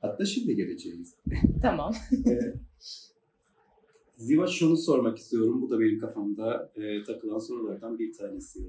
Hatta 0.00 0.24
şimdi 0.24 0.56
geleceğiz. 0.56 1.14
Tamam. 1.62 1.94
e, 2.26 2.38
Ziva 4.16 4.46
şunu 4.46 4.76
sormak 4.76 5.18
istiyorum. 5.18 5.62
Bu 5.62 5.70
da 5.70 5.80
benim 5.80 5.98
kafamda 5.98 6.72
e, 6.76 7.04
takılan 7.04 7.38
sorulardan 7.38 7.98
bir 7.98 8.12
tanesi. 8.12 8.60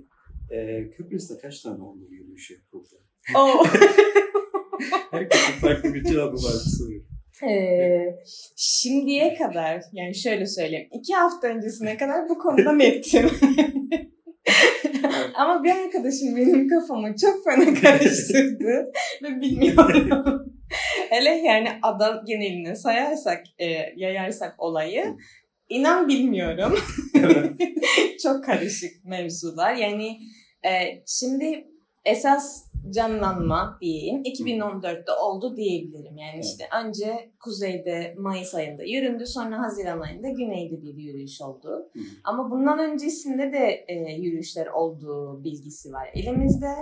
Ee, 0.51 0.89
Kıbrıs'ta 0.97 1.37
kaç 1.37 1.61
tane 1.61 1.83
onur 1.83 2.11
yürüyüşü 2.11 2.53
yapıldı? 2.53 2.95
Oh. 3.35 3.65
Herkesin 5.11 5.53
farklı 5.61 5.93
bir 5.93 6.03
cevabı 6.03 6.35
var 6.35 6.53
bu 6.65 6.69
soruya. 6.77 6.99
Ee, 7.49 8.15
şimdiye 8.55 9.33
kadar 9.35 9.81
yani 9.93 10.15
şöyle 10.15 10.45
söyleyeyim. 10.45 10.89
iki 10.93 11.13
hafta 11.13 11.47
öncesine 11.47 11.97
kadar 11.97 12.29
bu 12.29 12.37
konuda 12.37 12.73
nettim. 12.73 13.29
Ama 15.35 15.63
bir 15.63 15.71
arkadaşım 15.71 16.35
benim 16.35 16.67
kafamı 16.67 17.15
çok 17.15 17.43
fena 17.43 17.81
karıştırdı 17.81 18.91
ve 19.23 19.41
bilmiyorum. 19.41 20.46
Hele 21.09 21.29
yani 21.29 21.69
ada 21.81 22.23
geneline 22.27 22.75
sayarsak, 22.75 23.43
e, 23.59 23.65
yayarsak 23.95 24.55
olayı 24.57 25.17
inan 25.69 26.07
bilmiyorum. 26.07 26.79
çok 28.23 28.43
karışık 28.43 29.05
mevzular. 29.05 29.73
Yani 29.73 30.19
e, 30.65 31.03
şimdi 31.05 31.67
esas 32.05 32.67
canlanma 32.93 33.77
diyeyim 33.81 34.21
2014'te 34.23 35.11
oldu 35.11 35.55
diyebilirim. 35.57 36.17
Yani 36.17 36.41
işte 36.43 36.63
önce 36.83 37.31
kuzeyde 37.39 38.15
Mayıs 38.17 38.55
ayında 38.55 38.83
yüründü 38.83 39.25
sonra 39.25 39.59
Haziran 39.59 39.99
ayında 39.99 40.29
güneyde 40.29 40.81
bir 40.81 41.03
yürüyüş 41.03 41.41
oldu. 41.41 41.91
Ama 42.23 42.51
bundan 42.51 42.79
öncesinde 42.79 43.53
de 43.53 43.85
e, 43.87 43.93
yürüyüşler 44.21 44.67
olduğu 44.67 45.43
bilgisi 45.43 45.91
var 45.91 46.09
elimizde. 46.13 46.73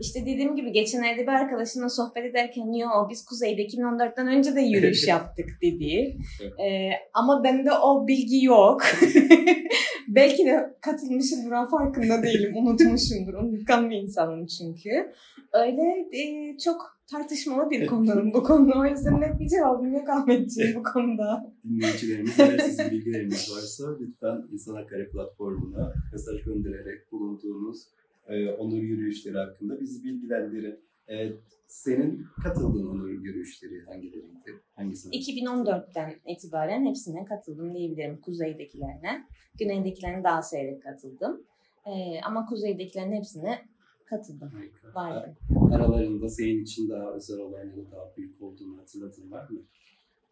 İşte 0.00 0.20
dediğim 0.20 0.56
gibi 0.56 0.72
geçenlerde 0.72 1.22
bir 1.22 1.32
arkadaşımla 1.32 1.88
sohbet 1.88 2.24
ederken 2.24 2.72
yo 2.72 2.88
biz 3.10 3.24
kuzeyde 3.24 3.62
2014'ten 3.66 4.26
önce 4.26 4.54
de 4.54 4.60
yürüyüş 4.60 5.08
yaptık 5.08 5.46
dedi. 5.62 6.16
ee, 6.42 6.90
ama 7.14 7.44
bende 7.44 7.72
o 7.72 8.06
bilgi 8.06 8.44
yok. 8.44 8.82
Belki 10.08 10.46
de 10.46 10.76
katılmışımdır 10.80 11.70
farkında 11.70 12.22
değilim. 12.22 12.56
Unutmuşumdur. 12.56 13.34
Unutkan 13.34 13.90
bir 13.90 13.96
insanım 13.96 14.46
çünkü. 14.46 15.12
Öyle 15.52 15.82
e, 16.12 16.22
çok 16.58 16.98
tartışmalı 17.10 17.70
bir 17.70 17.86
konu 17.86 18.34
bu 18.34 18.42
konuda. 18.42 18.78
O 18.78 18.84
yüzden 18.84 19.20
net 19.20 19.40
bir 19.40 19.48
cevabım 19.48 19.92
yok 19.92 20.08
Ahmetciğim 20.08 20.74
bu 20.74 20.82
konuda. 20.82 21.54
Dinleyicilerimiz 21.64 22.40
eğer 22.40 22.58
sizin 22.58 22.90
bilgileriniz 22.90 23.50
varsa 23.56 23.84
lütfen 24.00 24.52
İnsan 24.52 24.74
Hakları 24.74 25.10
platformuna 25.10 25.92
mesaj 26.12 26.44
göndererek 26.44 27.12
bulunduğunuz 27.12 27.88
e, 28.28 28.50
onur 28.50 28.82
yürüyüşleri 28.82 29.38
hakkında 29.38 29.80
bizi 29.80 30.04
bilgilendirin. 30.04 30.78
E, 31.08 31.32
senin 31.66 32.26
katıldığın 32.42 32.86
onur 32.86 33.08
yürüyüşleri 33.08 33.84
hangileriydi? 33.84 34.60
Hangisine? 34.76 35.14
2014'ten 35.14 36.14
itibaren 36.26 36.86
hepsine 36.86 37.24
katıldım 37.24 37.74
diyebilirim 37.74 38.20
kuzeydekilerine. 38.20 39.26
Güneydekilerine 39.58 40.24
daha 40.24 40.42
seyrek 40.42 40.82
katıldım. 40.82 41.42
Ee, 41.86 42.20
ama 42.24 42.46
kuzeydekilerin 42.46 43.12
hepsine 43.12 43.62
katıldım. 44.04 44.48
Harika. 44.48 44.94
Vardı. 44.94 45.36
Aralarında 45.72 46.28
senin 46.28 46.62
için 46.62 46.88
daha 46.88 47.12
özel 47.12 47.38
olan 47.38 47.58
ya 47.58 47.76
da 47.76 47.90
daha 47.92 48.16
büyük 48.16 48.42
olduğunu 48.42 48.78
hatırladığın 48.78 49.30
var 49.30 49.48
mı? 49.48 49.60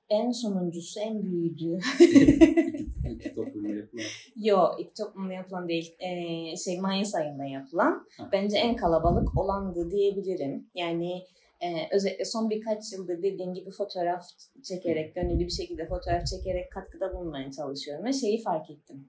En 0.08 0.30
sonuncusu 0.30 1.00
en 1.00 1.22
büyüğüydü. 1.22 1.78
İki 3.20 3.34
toplumda 3.34 3.68
yapılan. 3.68 4.04
Yo 4.36 4.58
ilk 4.78 4.96
toplumda 4.96 5.32
yapılan 5.32 5.68
değil. 5.68 5.96
Ee, 5.98 6.56
şey 6.56 6.80
Mayıs 6.80 7.14
ayında 7.14 7.44
yapılan. 7.44 8.06
Ha. 8.16 8.28
Bence 8.32 8.58
en 8.58 8.76
kalabalık 8.76 9.38
olandı 9.38 9.90
diyebilirim. 9.90 10.66
Yani 10.74 11.24
e, 11.60 11.66
özellikle 11.92 12.24
son 12.24 12.50
birkaç 12.50 12.92
yıldır 12.92 13.22
dediğim 13.22 13.54
gibi 13.54 13.70
fotoğraf 13.70 14.24
çekerek, 14.62 15.14
gönüllü 15.14 15.44
bir 15.44 15.50
şekilde 15.50 15.86
fotoğraf 15.86 16.26
çekerek 16.26 16.72
katkıda 16.72 17.14
bulunmaya 17.14 17.50
çalışıyorum. 17.50 18.04
Ve 18.04 18.12
şeyi 18.12 18.42
fark 18.42 18.70
ettim. 18.70 19.08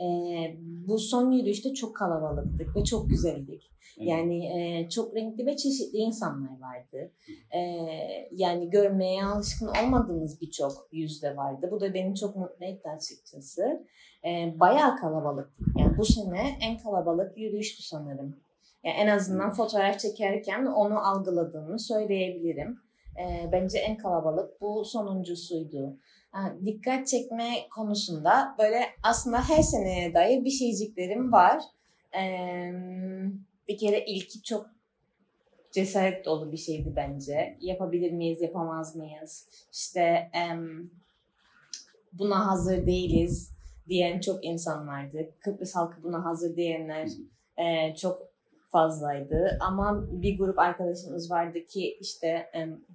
Ee, 0.00 0.56
bu 0.88 0.98
son 0.98 1.30
yürüyüşte 1.30 1.74
çok 1.74 1.96
kalabalıktık 1.96 2.76
ve 2.76 2.84
çok 2.84 3.10
güzeldik. 3.10 3.70
Yani 3.96 4.46
e, 4.46 4.88
çok 4.88 5.16
renkli 5.16 5.46
ve 5.46 5.56
çeşitli 5.56 5.98
insanlar 5.98 6.60
vardı. 6.60 7.12
E, 7.50 7.60
yani 8.32 8.70
görmeye 8.70 9.24
alışkın 9.24 9.66
olmadığımız 9.66 10.40
birçok 10.40 10.88
yüzde 10.92 11.36
vardı. 11.36 11.68
Bu 11.70 11.80
da 11.80 11.94
beni 11.94 12.16
çok 12.16 12.36
mutlu 12.36 12.66
etti 12.66 12.88
açıkçası. 12.90 13.86
E, 14.24 14.60
bayağı 14.60 14.96
kalabalıktık. 14.96 15.66
Yani 15.78 15.98
bu 15.98 16.04
sene 16.04 16.58
en 16.60 16.78
kalabalık 16.78 17.38
yürüyüştü 17.38 17.82
sanırım. 17.82 18.36
Yani 18.84 18.96
en 18.96 19.06
azından 19.06 19.52
fotoğraf 19.52 19.98
çekerken 19.98 20.66
onu 20.66 21.06
algıladığımı 21.06 21.78
söyleyebilirim. 21.78 22.78
E, 23.18 23.52
bence 23.52 23.78
en 23.78 23.96
kalabalık 23.96 24.60
bu 24.60 24.84
sonuncusuydu. 24.84 25.96
Ha, 26.30 26.54
dikkat 26.64 27.06
çekme 27.06 27.68
konusunda 27.74 28.54
böyle 28.58 28.86
aslında 29.02 29.48
her 29.48 29.62
seneye 29.62 30.14
dair 30.14 30.44
bir 30.44 30.50
şeyciklerim 30.50 31.32
var. 31.32 31.62
Eee 32.14 32.74
bir 33.70 33.78
kere 33.78 34.04
ilki 34.04 34.42
çok 34.42 34.66
cesaret 35.72 36.24
dolu 36.24 36.52
bir 36.52 36.56
şeydi 36.56 36.92
bence. 36.96 37.58
Yapabilir 37.60 38.12
miyiz, 38.12 38.42
yapamaz 38.42 38.96
mıyız? 38.96 39.48
İşte 39.72 40.30
buna 42.12 42.46
hazır 42.46 42.86
değiliz 42.86 43.50
diyen 43.88 44.20
çok 44.20 44.44
insan 44.44 44.88
vardı. 44.88 45.30
Kıbrıs 45.40 45.76
halkı 45.76 46.02
buna 46.02 46.24
hazır 46.24 46.56
diyenler 46.56 47.08
e, 47.56 47.94
çok 47.94 48.22
fazlaydı. 48.66 49.58
Ama 49.60 50.06
bir 50.10 50.38
grup 50.38 50.58
arkadaşımız 50.58 51.30
vardı 51.30 51.64
ki 51.64 51.96
işte 52.00 52.50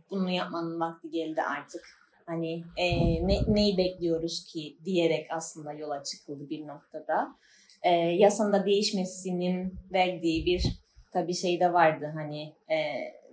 bunu 0.09 0.29
yapmanın 0.29 0.79
vakti 0.79 1.09
geldi 1.09 1.41
artık. 1.41 2.04
Hani 2.25 2.63
e, 2.77 2.87
ne, 3.27 3.39
neyi 3.47 3.77
bekliyoruz 3.77 4.45
ki 4.45 4.77
diyerek 4.85 5.27
aslında 5.29 5.73
yola 5.73 6.03
çıkıldı 6.03 6.49
bir 6.49 6.67
noktada 6.67 7.35
e, 7.83 7.89
yasanda 7.91 8.65
değişmesinin 8.65 9.73
verdiği 9.93 10.45
bir 10.45 10.63
tabii 11.11 11.33
şey 11.33 11.59
de 11.59 11.73
vardı 11.73 12.11
hani 12.15 12.53
e, 12.69 12.77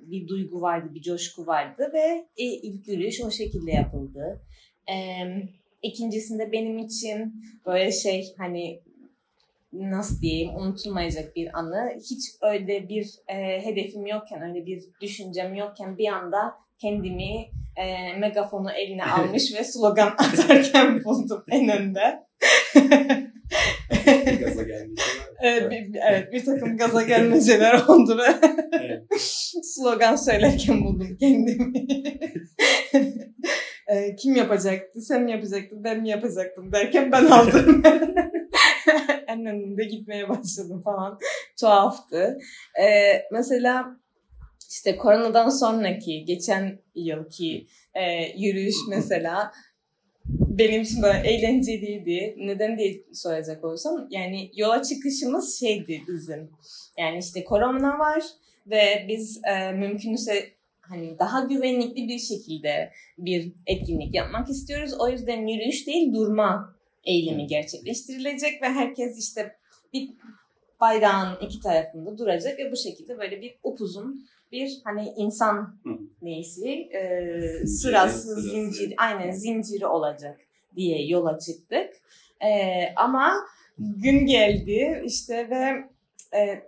bir 0.01 0.29
duygu 0.29 0.61
vardı, 0.61 0.95
bir 0.95 1.03
coşku 1.03 1.47
vardı 1.47 1.91
ve 1.95 2.27
e, 2.37 2.45
ilk 2.45 2.89
yürüyüş 2.89 3.21
o 3.21 3.31
şekilde 3.31 3.71
yapıldı. 3.71 4.41
E, 4.89 4.95
ikincisinde 5.83 6.53
benim 6.53 6.79
için 6.79 7.35
böyle 7.67 7.93
şey 7.93 8.35
hani 8.39 8.81
nasıl 9.73 10.21
diyeyim 10.21 10.57
unutulmayacak 10.57 11.37
bir 11.37 11.59
anı. 11.59 11.93
Hiç 12.11 12.21
öyle 12.43 12.89
bir 12.89 13.11
e, 13.29 13.65
hedefim 13.65 14.07
yokken, 14.07 14.43
öyle 14.43 14.67
bir 14.67 14.85
düşüncem 15.01 15.55
yokken 15.55 15.99
bir 15.99 16.09
anda 16.09 16.55
kendimi 16.79 17.49
e, 17.77 18.17
megafonu 18.19 18.71
eline 18.71 19.05
almış 19.19 19.55
ve 19.55 19.65
slogan 19.65 20.09
atarken 20.19 21.05
buldum 21.05 21.45
en 21.51 21.69
önde. 21.69 22.23
Gaza 24.41 24.63
gelmiş. 24.63 25.03
Evet 25.43 25.71
bir, 25.71 25.99
evet, 26.11 26.33
bir 26.33 26.45
takım 26.45 26.77
gaza 26.77 27.03
gelmeceler 27.03 27.75
oldu 27.89 28.19
ve 28.19 28.49
Evet. 28.81 29.03
slogan 29.63 30.17
söylerken 30.17 30.85
buldum 30.85 31.17
kendimi. 31.21 31.73
Ee, 33.89 34.17
Kim 34.17 34.37
yapacaktı? 34.37 35.01
Sen 35.01 35.23
mi 35.23 35.31
yapacaktın? 35.33 35.85
Ben 35.85 36.01
mi 36.01 36.09
yapacaktım? 36.09 36.73
Derken 36.73 37.13
ben 37.13 37.25
aldım. 37.25 37.83
en 39.27 39.47
önünde 39.47 39.85
gitmeye 39.85 40.29
başladım 40.29 40.83
falan. 40.85 41.19
Tuhaftı. 41.61 42.39
Ee, 42.83 43.23
mesela 43.33 43.97
işte 44.71 44.97
koronadan 44.97 45.49
sonraki 45.49 46.25
geçen 46.25 46.79
yılki 46.95 47.67
e, 47.95 48.03
yürüyüş 48.39 48.77
mesela 48.89 49.53
benim 50.27 50.83
için 50.83 51.03
böyle 51.03 51.29
eğlenceliydi. 51.29 52.37
Neden 52.39 52.79
diye 52.79 53.03
soracak 53.13 53.65
olursam 53.65 54.07
yani 54.11 54.51
yola 54.55 54.83
çıkışımız 54.83 55.61
şeydi 55.61 56.03
bizim. 56.09 56.51
Yani 56.99 57.19
işte 57.19 57.45
korona 57.45 57.99
var 57.99 58.23
ve 58.67 59.07
biz 59.09 59.41
e, 59.45 59.73
mümkünse 59.73 60.51
hani 60.81 61.19
daha 61.19 61.45
güvenlikli 61.45 62.09
bir 62.09 62.19
şekilde 62.19 62.93
bir 63.19 63.53
etkinlik 63.67 64.15
yapmak 64.15 64.51
istiyoruz. 64.51 64.93
O 65.01 65.09
yüzden 65.09 65.47
yürüyüş 65.47 65.87
değil 65.87 66.13
durma 66.13 66.75
eylemi 67.05 67.47
gerçekleştirilecek 67.47 68.63
ve 68.63 68.67
herkes 68.67 69.19
işte 69.19 69.57
bir 69.93 70.11
bayrağın 70.81 71.37
iki 71.41 71.61
tarafında 71.61 72.19
duracak 72.19 72.59
ve 72.59 72.73
bu 72.73 72.77
şekilde 72.77 73.19
böyle 73.19 73.41
bir 73.41 73.55
upuzun 73.63 74.27
bir 74.53 74.81
hani 74.85 75.13
insan 75.17 75.77
neysi 76.23 76.69
e, 76.71 77.31
Zinciri, 77.41 77.69
sırası, 77.69 78.41
zinciri, 78.41 78.95
aynen 78.99 79.31
zinciri 79.31 79.87
olacak 79.87 80.41
diye 80.77 81.07
yola 81.07 81.39
çıktık. 81.39 81.91
E, 82.41 82.49
ama 82.97 83.33
gün 83.79 84.27
geldi 84.27 85.03
işte 85.05 85.51
ve 85.51 85.85
e, 86.39 86.63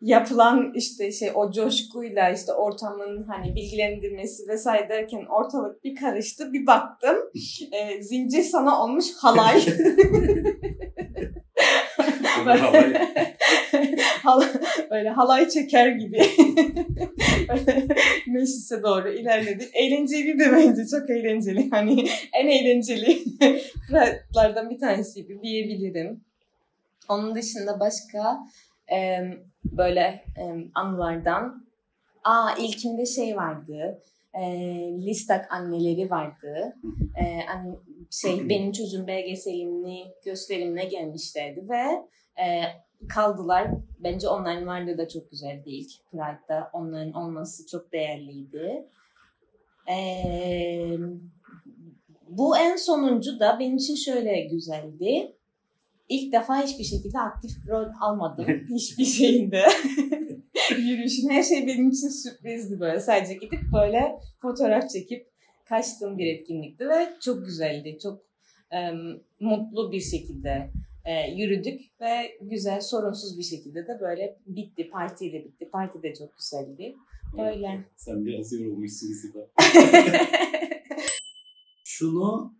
yapılan 0.00 0.72
işte 0.74 1.12
şey 1.12 1.30
o 1.34 1.52
coşkuyla 1.52 2.30
işte 2.30 2.52
ortamın 2.52 3.22
hani 3.22 3.54
bilgilendirmesi 3.54 4.48
vesaire 4.48 4.88
derken 4.88 5.24
ortalık 5.24 5.84
bir 5.84 5.96
karıştı. 5.96 6.52
Bir 6.52 6.66
baktım 6.66 7.16
e, 7.72 8.02
zincir 8.02 8.42
sana 8.42 8.84
olmuş 8.84 9.06
halay. 9.20 9.62
Onu 12.42 12.50
havaya- 12.62 13.12
Hala, 14.22 14.44
böyle 14.90 15.08
halay 15.08 15.48
çeker 15.48 15.88
gibi 15.88 16.18
meclise 18.26 18.82
doğru 18.82 19.08
ilerledik. 19.12 19.68
Eğlenceli 19.74 20.38
de 20.38 20.52
bence 20.52 20.82
çok 20.90 21.10
eğlenceli. 21.10 21.70
Hani 21.70 22.08
en 22.32 22.48
eğlenceli 22.48 23.18
fıratlardan 23.88 24.70
bir 24.70 24.78
tanesiydi 24.78 25.38
diyebilirim. 25.42 26.20
Onun 27.08 27.34
dışında 27.34 27.80
başka 27.80 28.38
e, 28.92 29.18
böyle 29.64 30.00
e, 30.38 30.42
anılardan 30.74 31.62
Aa 32.24 32.50
ilkinde 32.58 33.06
şey 33.06 33.36
vardı. 33.36 34.02
E, 34.34 34.42
Listak 35.06 35.52
anneleri 35.52 36.10
vardı. 36.10 36.76
E, 37.16 37.24
an- 37.54 37.78
şey 38.20 38.48
benim 38.48 38.72
çocuğum 38.72 39.06
belgeselini 39.06 40.04
gösterimine 40.24 40.84
gelmişlerdi 40.84 41.68
ve 41.68 41.84
e, 42.42 42.46
kaldılar. 43.08 43.70
Bence 43.98 44.28
onların 44.28 44.66
varlığı 44.66 44.98
da 44.98 45.08
çok 45.08 45.30
güzel 45.30 45.64
değil. 45.64 45.98
Pride'da 46.10 46.70
onların 46.72 47.12
olması 47.12 47.66
çok 47.66 47.92
değerliydi. 47.92 48.86
Ee, 49.90 50.96
bu 52.28 52.58
en 52.58 52.76
sonuncu 52.76 53.40
da 53.40 53.56
benim 53.60 53.76
için 53.76 53.94
şöyle 53.94 54.40
güzeldi. 54.40 55.36
İlk 56.08 56.32
defa 56.32 56.62
hiçbir 56.62 56.84
şekilde 56.84 57.18
aktif 57.18 57.68
rol 57.68 57.86
almadım 58.00 58.46
hiçbir 58.74 59.04
şeyinde. 59.04 59.62
Yürüyüşün 60.78 61.28
her 61.28 61.42
şey 61.42 61.66
benim 61.66 61.88
için 61.88 62.08
sürprizdi 62.08 62.80
böyle. 62.80 63.00
Sadece 63.00 63.34
gidip 63.34 63.60
böyle 63.74 64.18
fotoğraf 64.42 64.90
çekip 64.90 65.31
kaçtığım 65.72 66.18
bir 66.18 66.26
etkinlikti 66.26 66.88
ve 66.88 67.08
çok 67.20 67.44
güzeldi. 67.44 67.98
Çok 68.02 68.22
em, 68.70 69.20
mutlu 69.40 69.92
bir 69.92 70.00
şekilde 70.00 70.70
e, 71.04 71.30
yürüdük 71.36 71.80
ve 72.00 72.38
güzel 72.40 72.80
sorunsuz 72.80 73.38
bir 73.38 73.42
şekilde 73.42 73.86
de 73.86 73.98
böyle 74.00 74.36
bitti. 74.46 74.90
Partiyle 74.90 75.44
bitti. 75.44 75.68
Parti 75.72 76.02
de 76.02 76.14
çok 76.14 76.36
güzeldi. 76.38 76.96
Böyle. 77.38 77.84
Sen 77.96 78.26
biraz 78.26 78.52
yorulmuşsun 78.52 79.06
Siba. 79.06 79.38
Şunu 81.84 82.54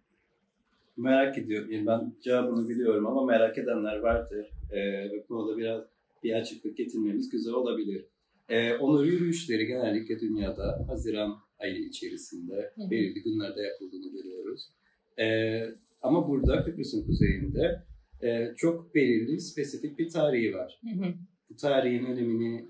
merak 0.97 1.39
ediyorum. 1.39 1.73
Yani 1.73 1.87
ben 1.87 2.13
cevabını 2.23 2.69
biliyorum 2.69 3.07
ama 3.07 3.25
merak 3.25 3.59
edenler 3.59 3.99
vardır. 3.99 4.47
Ee, 4.71 5.11
ve 5.11 5.23
konuda 5.29 5.59
biraz 5.59 5.83
bir 6.25 6.33
açıklık 6.33 6.77
getirmemiz 6.77 7.29
güzel 7.29 7.53
olabilir. 7.53 8.05
E, 8.49 8.75
onur 8.75 9.05
yürüyüşleri 9.05 9.67
genellikle 9.67 10.21
dünyada 10.21 10.85
Haziran 10.89 11.37
ayı 11.63 11.79
içerisinde 11.79 12.73
Hı 12.75 12.91
belirli 12.91 13.23
günlerde 13.23 13.63
yapıldığını 13.63 14.13
görüyoruz. 14.13 14.69
E, 15.19 15.27
ama 16.03 16.29
burada 16.29 16.65
Kıbrıs'ın 16.65 17.07
kuzeyinde 17.07 17.83
e, 18.23 18.55
çok 18.57 18.95
belirli, 18.95 19.41
spesifik 19.41 19.99
bir 19.99 20.11
tarihi 20.11 20.55
var. 20.55 20.81
Hı 20.83 21.05
hı. 21.05 21.15
Bu 21.51 21.57
tarihin 21.57 22.05
önemini 22.05 22.69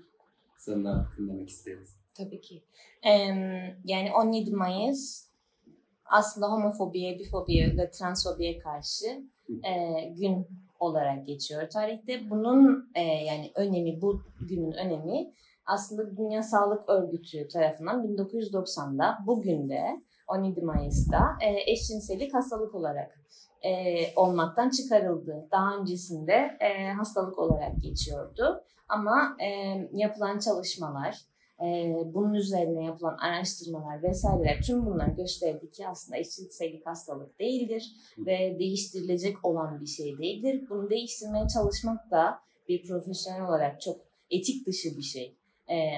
senden 0.57 1.05
dinlemek 1.17 1.49
isteriz. 1.49 1.95
Tabii 2.17 2.41
ki. 2.41 2.63
Em, 3.03 3.37
yani 3.85 4.11
17 4.13 4.51
Mayıs 4.51 5.27
aslında 6.05 6.51
homofobiye, 6.51 7.19
bifobiye 7.19 7.77
ve 7.77 7.91
transfobiye 7.91 8.59
karşı 8.59 9.05
e, 9.49 10.03
gün 10.17 10.47
olarak 10.79 11.27
geçiyor 11.27 11.69
tarihte. 11.69 12.29
Bunun 12.29 12.89
e, 12.95 13.01
yani 13.01 13.51
önemi, 13.55 14.01
bu 14.01 14.21
günün 14.49 14.71
önemi 14.71 15.33
aslında 15.65 16.17
Dünya 16.17 16.43
Sağlık 16.43 16.89
Örgütü 16.89 17.47
tarafından 17.47 18.07
1990'da 18.07 19.17
bugün 19.27 19.69
de 19.69 19.81
17 20.27 20.61
Mayıs'ta 20.61 21.37
e, 21.41 21.71
eşcinsellik 21.71 22.33
hastalık 22.33 22.75
olarak 22.75 23.19
e, 23.65 23.69
olmaktan 24.15 24.69
çıkarıldı. 24.69 25.47
Daha 25.51 25.77
öncesinde 25.77 26.57
e, 26.59 26.91
hastalık 26.91 27.39
olarak 27.39 27.81
geçiyordu. 27.81 28.63
Ama 28.89 29.37
e, 29.39 29.47
yapılan 29.93 30.39
çalışmalar, 30.39 31.17
e, 31.61 31.95
bunun 32.13 32.33
üzerine 32.33 32.85
yapılan 32.85 33.17
araştırmalar 33.17 34.03
vesaireler 34.03 34.61
tüm 34.61 34.85
bunlar 34.85 35.07
gösterdi 35.07 35.71
ki 35.71 35.87
aslında 35.87 36.17
eşcinsellik 36.17 36.85
hastalık 36.85 37.39
değildir 37.39 37.91
ve 38.17 38.55
değiştirilecek 38.59 39.45
olan 39.45 39.81
bir 39.81 39.85
şey 39.85 40.17
değildir. 40.17 40.65
Bunu 40.69 40.89
değiştirmeye 40.89 41.47
çalışmak 41.47 42.11
da 42.11 42.39
bir 42.69 42.87
profesyonel 42.87 43.47
olarak 43.47 43.81
çok 43.81 43.97
etik 44.31 44.67
dışı 44.67 44.97
bir 44.97 45.01
şey 45.01 45.37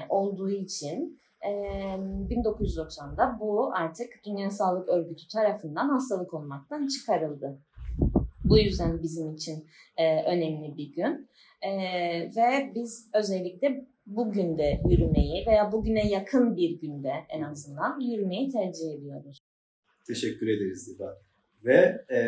olduğu 0.10 0.50
için 0.50 1.20
e, 1.42 1.50
1990'da 2.30 3.38
bu 3.40 3.74
artık 3.74 4.08
Dünya 4.26 4.50
Sağlık 4.50 4.90
Örgütü 4.90 5.28
tarafından 5.28 5.90
hastalık 5.90 6.34
olmaktan 6.34 6.88
çıkarıldı. 6.88 7.60
Bu 8.44 8.58
yüzden 8.58 9.04
bizim 9.04 9.34
için 9.34 9.68
e, 9.98 10.24
önemli 10.24 10.78
bir 10.78 10.94
gün. 10.94 11.30
E, 11.62 11.72
ve 12.36 12.72
biz 12.76 13.10
özellikle 13.14 13.86
bugün 14.06 14.58
de 14.58 14.82
yürümeyi 14.90 15.46
veya 15.48 15.72
bugüne 15.72 16.10
yakın 16.10 16.58
bir 16.58 16.82
günde 16.82 17.14
en 17.30 17.42
azından 17.42 18.00
yürümeyi 18.00 18.52
tercih 18.52 18.94
ediyoruz. 18.94 19.38
Teşekkür 20.08 20.48
ederiz 20.48 20.86
Ziba. 20.86 21.18
Ve 21.64 22.06
e, 22.12 22.20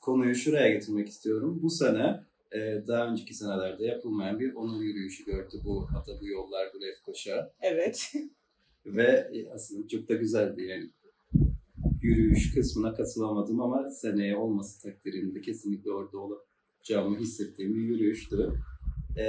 konuyu 0.00 0.34
şuraya 0.34 0.70
getirmek 0.70 1.08
istiyorum. 1.08 1.60
Bu 1.62 1.70
sene 1.70 2.20
e, 2.54 2.86
daha 2.86 3.08
önceki 3.08 3.34
senelerde 3.34 3.84
yapılmayan 3.84 4.40
bir 4.40 4.54
onur 4.54 4.82
yürüyüşü 4.82 5.24
gördü 5.24 5.60
bu 5.64 5.88
Ata 5.98 6.20
bu 6.20 6.26
yollar 6.26 6.68
bu 6.74 6.80
Lefkoşa. 6.82 7.52
Evet. 7.60 8.12
Ve 8.86 9.30
e, 9.32 9.50
aslında 9.50 9.88
çok 9.88 10.08
da 10.08 10.14
güzeldi 10.14 10.62
yani. 10.62 10.90
Yürüyüş 12.02 12.54
kısmına 12.54 12.94
katılamadım 12.94 13.60
ama 13.60 13.90
seneye 13.90 14.36
olması 14.36 14.82
takdirinde 14.82 15.40
kesinlikle 15.40 15.90
orada 15.90 16.18
olacağımı 16.18 17.18
hissettiğim 17.18 17.74
bir 17.74 17.80
yürüyüştü. 17.80 18.52
E, 19.18 19.24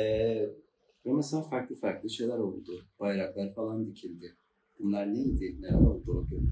ve 1.05 1.13
mesela 1.13 1.43
farklı 1.43 1.75
farklı 1.75 2.09
şeyler 2.09 2.37
oldu. 2.37 2.85
Bayraklar 2.99 3.53
falan 3.53 3.87
dikildi. 3.87 4.35
Bunlar 4.79 5.13
neydi? 5.13 5.61
Neler 5.61 5.79
oldu 5.79 6.11
o 6.11 6.27
gün? 6.27 6.49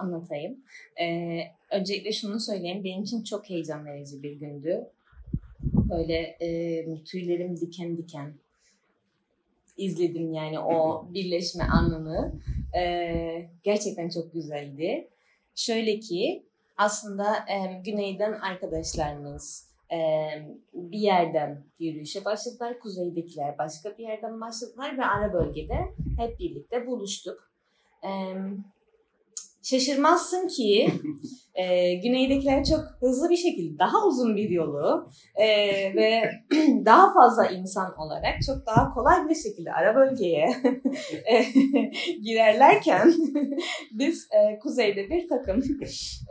anlatayım. 0.00 0.56
Ee, 1.00 1.40
öncelikle 1.70 2.12
şunu 2.12 2.40
söyleyeyim. 2.40 2.84
Benim 2.84 3.02
için 3.02 3.22
çok 3.22 3.50
heyecan 3.50 3.86
verici 3.86 4.22
bir 4.22 4.32
gündü. 4.32 4.86
Böyle 5.90 6.36
e, 6.40 7.04
tüylerim 7.04 7.60
diken 7.60 7.96
diken 7.96 8.34
izledim 9.76 10.32
yani 10.32 10.60
o 10.60 11.06
birleşme 11.14 11.64
anını. 11.64 12.32
Ee, 12.76 13.48
gerçekten 13.62 14.08
çok 14.08 14.32
güzeldi. 14.32 15.08
Şöyle 15.54 16.00
ki 16.00 16.46
aslında 16.76 17.34
e, 17.34 17.82
güneyden 17.84 18.32
arkadaşlarımız 18.32 19.70
e, 19.92 19.98
bir 20.74 20.98
yerden 20.98 21.64
yürüyüşe 21.78 22.24
başladılar. 22.24 22.78
Kuzeydekiler 22.78 23.58
başka 23.58 23.98
bir 23.98 24.02
yerden 24.02 24.40
başladılar 24.40 24.98
ve 24.98 25.04
ara 25.04 25.32
bölgede 25.32 25.78
hep 26.16 26.38
birlikte 26.38 26.86
buluştuk. 26.86 27.50
Ee, 28.04 28.34
şaşırmazsın 29.62 30.48
ki 30.48 30.92
e, 31.54 31.94
güneydekiler 31.94 32.64
çok 32.64 32.80
hızlı 33.00 33.30
bir 33.30 33.36
şekilde 33.36 33.78
daha 33.78 34.06
uzun 34.06 34.36
bir 34.36 34.50
yolu 34.50 35.08
e, 35.34 35.46
ve 35.94 36.30
daha 36.84 37.12
fazla 37.12 37.46
insan 37.46 37.98
olarak 37.98 38.42
çok 38.46 38.66
daha 38.66 38.94
kolay 38.94 39.28
bir 39.28 39.34
şekilde 39.34 39.72
ara 39.72 39.96
bölgeye 39.96 40.48
e, 41.30 41.42
girerlerken 42.22 43.12
biz 43.92 44.28
e, 44.32 44.58
kuzeyde 44.58 45.10
bir 45.10 45.28
takım 45.28 45.62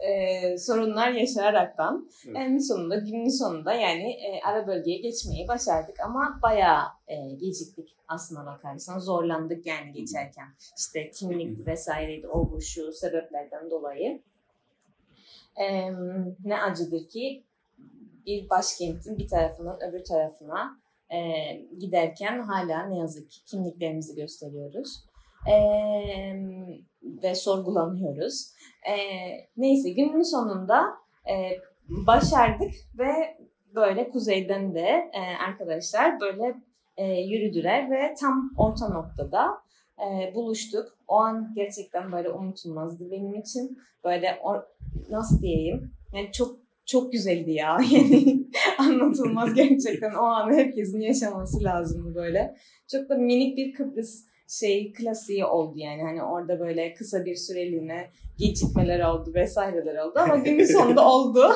e, 0.10 0.58
sorunlar 0.58 1.12
yaşayaraktan 1.12 2.10
Evet. 2.28 2.38
en 2.38 2.58
sonunda 2.58 2.96
günün 2.96 3.40
sonunda 3.40 3.74
yani 3.74 4.12
e, 4.12 4.42
ara 4.46 4.68
bölgeye 4.68 4.98
geçmeyi 4.98 5.48
başardık. 5.48 6.00
Ama 6.00 6.40
bayağı 6.44 6.84
e, 7.08 7.16
geciktik 7.36 7.96
aslına 8.08 8.46
bakarsan 8.46 9.00
zorlandık 9.00 9.66
yani 9.66 9.92
geçerken. 9.94 10.48
İşte 10.78 11.12
kimlik 11.12 11.68
vesaireydi 11.68 12.28
o 12.28 12.52
bu 12.52 12.62
şu 12.62 12.92
sebeplerden 12.92 13.72
dolayı 13.72 14.22
e, 15.60 15.92
ne 16.46 16.62
acıdır 16.62 17.08
ki 17.08 17.44
bir 18.26 18.50
başkentin 18.50 19.18
bir 19.18 19.28
tarafından 19.28 19.78
öbür 19.90 20.04
tarafına 20.04 20.80
e, 21.10 21.20
giderken 21.80 22.40
hala 22.40 22.86
ne 22.86 22.98
yazık 22.98 23.32
ki 23.32 23.46
kimliklerimizi 23.46 24.16
gösteriyoruz 24.16 25.06
e, 25.48 25.56
ve 27.24 27.36
sorgulanıyoruz. 27.36 28.54
E, 28.90 28.96
neyse 29.58 29.90
günün 29.90 30.22
sonunda 30.22 30.84
e, 31.30 31.36
başardık 31.88 32.72
ve 32.98 33.38
böyle 33.76 34.10
kuzeyden 34.10 34.76
de 34.76 35.12
e, 35.14 35.22
arkadaşlar 35.48 36.20
böyle 36.20 36.56
e, 36.98 37.06
yürüdüler 37.06 37.92
ve 37.92 38.14
tam 38.20 38.52
orta 38.58 38.90
noktada 38.90 39.62
e, 40.06 40.36
buluştuk. 40.36 40.98
O 41.08 41.16
an 41.16 41.54
gerçekten 41.56 42.12
böyle 42.12 42.30
unutulmazdı 42.30 43.12
benim 43.12 43.36
için. 43.36 43.78
Böyle 44.04 44.40
o, 44.44 44.56
nasıl 45.10 45.42
diyeyim? 45.42 45.92
Yani 46.14 46.32
çok 46.32 46.60
çok 46.86 47.12
güzeldi 47.12 47.52
ya. 47.52 47.78
Yani 47.92 48.48
anlatılmaz 48.78 49.54
gerçekten. 49.54 50.14
O 50.14 50.24
anı 50.24 50.54
herkesin 50.54 51.00
yaşaması 51.00 51.64
lazımdı 51.64 52.16
böyle. 52.16 52.56
Çok 52.92 53.10
da 53.10 53.16
minik 53.16 53.58
bir 53.58 53.74
Kıbrıs 53.74 54.26
şey 54.48 54.94
klasiği 54.94 55.46
oldu 55.46 55.74
yani. 55.78 56.02
Hani 56.02 56.24
orada 56.24 56.60
böyle 56.60 56.94
kısa 56.94 57.26
bir 57.26 57.36
süreliğine 57.36 58.08
gecikmeler 58.38 59.00
oldu 59.00 59.32
vesaireler 59.34 59.96
oldu 59.96 60.20
ama 60.20 60.36
günün 60.46 60.66
sonunda 60.66 61.10
oldu. 61.10 61.52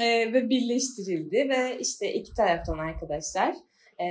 Ee, 0.00 0.02
ve 0.32 0.48
birleştirildi 0.48 1.48
ve 1.48 1.78
işte 1.80 2.12
iki 2.12 2.34
taraftan 2.34 2.78
arkadaşlar 2.78 3.54
e, 4.00 4.06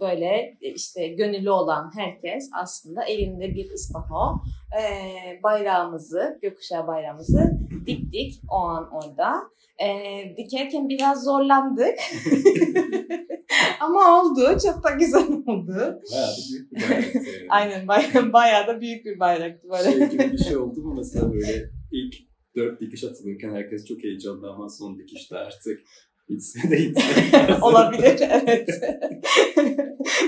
böyle 0.00 0.56
işte 0.60 1.08
gönüllü 1.08 1.50
olan 1.50 1.90
herkes 1.96 2.50
aslında 2.62 3.04
elinde 3.04 3.54
bir 3.54 3.70
ıspaho 3.70 4.40
e, 4.80 5.42
bayrağımızı, 5.42 6.38
gökkuşağı 6.42 6.86
bayrağımızı 6.86 7.58
diktik 7.86 8.42
o 8.50 8.56
an 8.56 8.90
orada. 8.92 9.34
E, 9.78 9.88
dikerken 10.36 10.88
biraz 10.88 11.24
zorlandık. 11.24 11.94
Ama 13.80 14.20
oldu. 14.20 14.58
Çok 14.62 14.84
da 14.84 14.90
güzel 14.90 15.26
oldu. 15.46 16.00
Bayağı 16.12 16.30
da 16.30 16.42
büyük 16.50 16.72
bir 16.72 16.82
bayraktı 16.82 17.18
yani. 17.18 17.46
Aynen 17.48 17.88
bayağı, 17.88 18.32
bayağı 18.32 18.66
da 18.66 18.80
büyük 18.80 19.04
bir 19.04 19.20
bayraktı 19.20 19.68
böyle. 19.70 19.92
Şey 19.92 20.08
gibi 20.08 20.32
bir 20.32 20.38
şey 20.38 20.56
oldu 20.56 20.82
mu 20.82 20.94
mesela 20.96 21.32
böyle 21.32 21.70
ilk 21.92 22.14
dört 22.56 22.80
dikiş 22.80 23.04
atılırken 23.04 23.50
herkes 23.50 23.84
çok 23.84 24.02
heyecanlı 24.02 24.50
ama 24.50 24.68
son 24.68 24.98
dikişte 24.98 25.36
artık 25.36 25.80
bitse 26.28 26.70
de 26.70 26.76
gitse. 26.76 27.58
Olabilir 27.62 28.20
evet. 28.20 28.68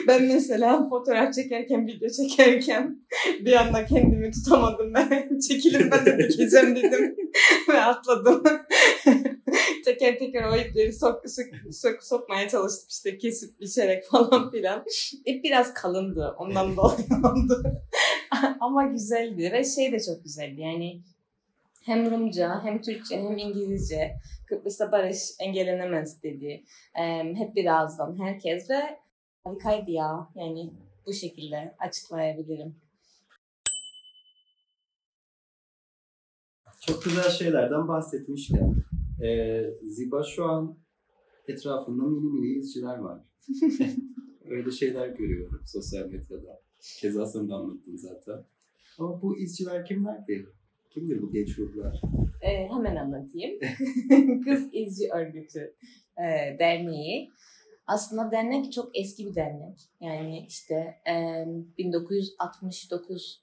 ben 0.09 0.23
mesela 0.23 0.89
fotoğraf 0.89 1.35
çekerken, 1.35 1.87
video 1.87 2.09
çekerken 2.09 3.07
bir 3.41 3.53
anda 3.53 3.87
kendimi 3.87 4.31
tutamadım 4.31 4.95
ben. 4.95 5.39
Çekilip 5.49 5.93
ben 5.93 6.07
de 6.07 6.19
dikeceğim 6.19 6.77
dedim 6.77 7.17
ve 7.69 7.81
atladım. 7.81 8.43
teker 9.85 10.19
teker 10.19 10.45
o 10.45 10.57
ipleri 10.57 10.93
sok, 10.93 11.23
sok, 11.31 11.75
sok, 11.75 12.03
sokmaya 12.03 12.49
çalıştım 12.49 12.87
işte 12.91 13.19
kesip 13.19 13.61
biçerek 13.61 14.05
falan 14.05 14.51
filan. 14.51 14.85
İp 15.25 15.45
biraz 15.45 15.75
kalındı 15.75 16.35
ondan 16.39 16.77
dolayı 16.77 17.07
oldu. 17.25 17.63
Ama 18.61 18.87
güzeldi 18.87 19.51
ve 19.53 19.65
şey 19.65 19.93
de 19.93 20.01
çok 20.01 20.25
güzeldi 20.25 20.61
yani 20.61 21.03
hem 21.89 22.11
Rumca 22.11 22.65
hem 22.65 22.83
Türkçe 22.83 23.23
hem 23.23 23.39
İngilizce 23.39 24.17
Kıbrıs'ta 24.47 24.93
barış 24.93 25.19
engellenemez 25.41 26.23
dedi. 26.23 26.65
Ee, 27.01 27.35
hep 27.35 27.57
bir 27.57 27.67
ağızdan 27.67 28.19
herkes 28.19 28.71
ve 28.71 28.99
harikaydı 29.45 29.91
ya. 29.91 30.29
Yani 30.35 30.73
bu 31.07 31.13
şekilde 31.13 31.75
açıklayabilirim. 31.79 32.77
Çok 36.87 37.05
güzel 37.05 37.31
şeylerden 37.31 37.89
bahsetmişken 37.89 38.75
e, 39.23 39.61
Ziba 39.83 40.23
şu 40.23 40.45
an 40.45 40.79
etrafında 41.49 42.03
mini 42.03 42.33
mini 42.33 42.59
izciler 42.59 42.99
var. 42.99 43.21
Öyle 44.45 44.71
şeyler 44.71 45.09
görüyorum 45.09 45.63
sosyal 45.67 46.07
medyada. 46.07 46.61
Keza 47.01 47.27
sen 47.27 47.49
de 47.49 47.55
anlattın 47.55 47.97
zaten. 47.97 48.45
Ama 48.99 49.23
bu 49.23 49.39
izciler 49.39 49.85
kimlerdi? 49.85 50.58
Kimdir 50.91 51.23
bu 51.23 51.33
genç 51.33 51.59
ruhlar? 51.59 52.01
Ee, 52.43 52.69
hemen 52.69 52.97
anlatayım. 52.97 53.61
Kız 54.45 54.69
İzci 54.73 55.13
Örgütü 55.13 55.75
e, 56.17 56.59
Derneği. 56.59 57.31
Aslında 57.87 58.31
dernek 58.31 58.73
çok 58.73 58.99
eski 58.99 59.27
bir 59.27 59.35
dernek. 59.35 59.79
Yani 60.01 60.47
işte 60.49 60.95
e, 61.09 61.45
1969 61.79 63.43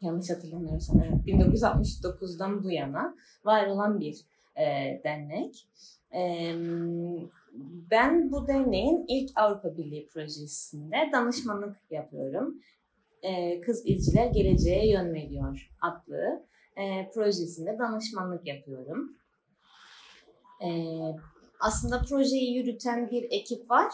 yanlış 0.00 0.30
hatırlamıyorsam 0.30 1.02
evet 1.02 1.26
1969'dan 1.26 2.64
bu 2.64 2.70
yana 2.70 3.16
var 3.44 3.66
olan 3.66 4.00
bir 4.00 4.16
e, 4.56 4.64
dernek. 5.04 5.66
E, 6.14 6.52
ben 7.90 8.32
bu 8.32 8.46
derneğin 8.46 9.04
ilk 9.08 9.30
Avrupa 9.36 9.76
Birliği 9.76 10.06
projesinde 10.06 10.96
danışmanlık 11.12 11.76
yapıyorum. 11.90 12.60
E, 13.22 13.60
Kız 13.60 13.82
İzciler 13.86 14.26
Geleceğe 14.26 14.90
Yön 14.90 15.14
Veriyor 15.14 15.70
adlı 15.80 16.46
e, 16.76 17.10
projesinde 17.14 17.78
danışmanlık 17.78 18.46
yapıyorum. 18.46 19.16
E, 20.64 20.68
aslında 21.60 22.02
projeyi 22.08 22.56
yürüten 22.56 23.10
bir 23.10 23.26
ekip 23.30 23.70
var. 23.70 23.92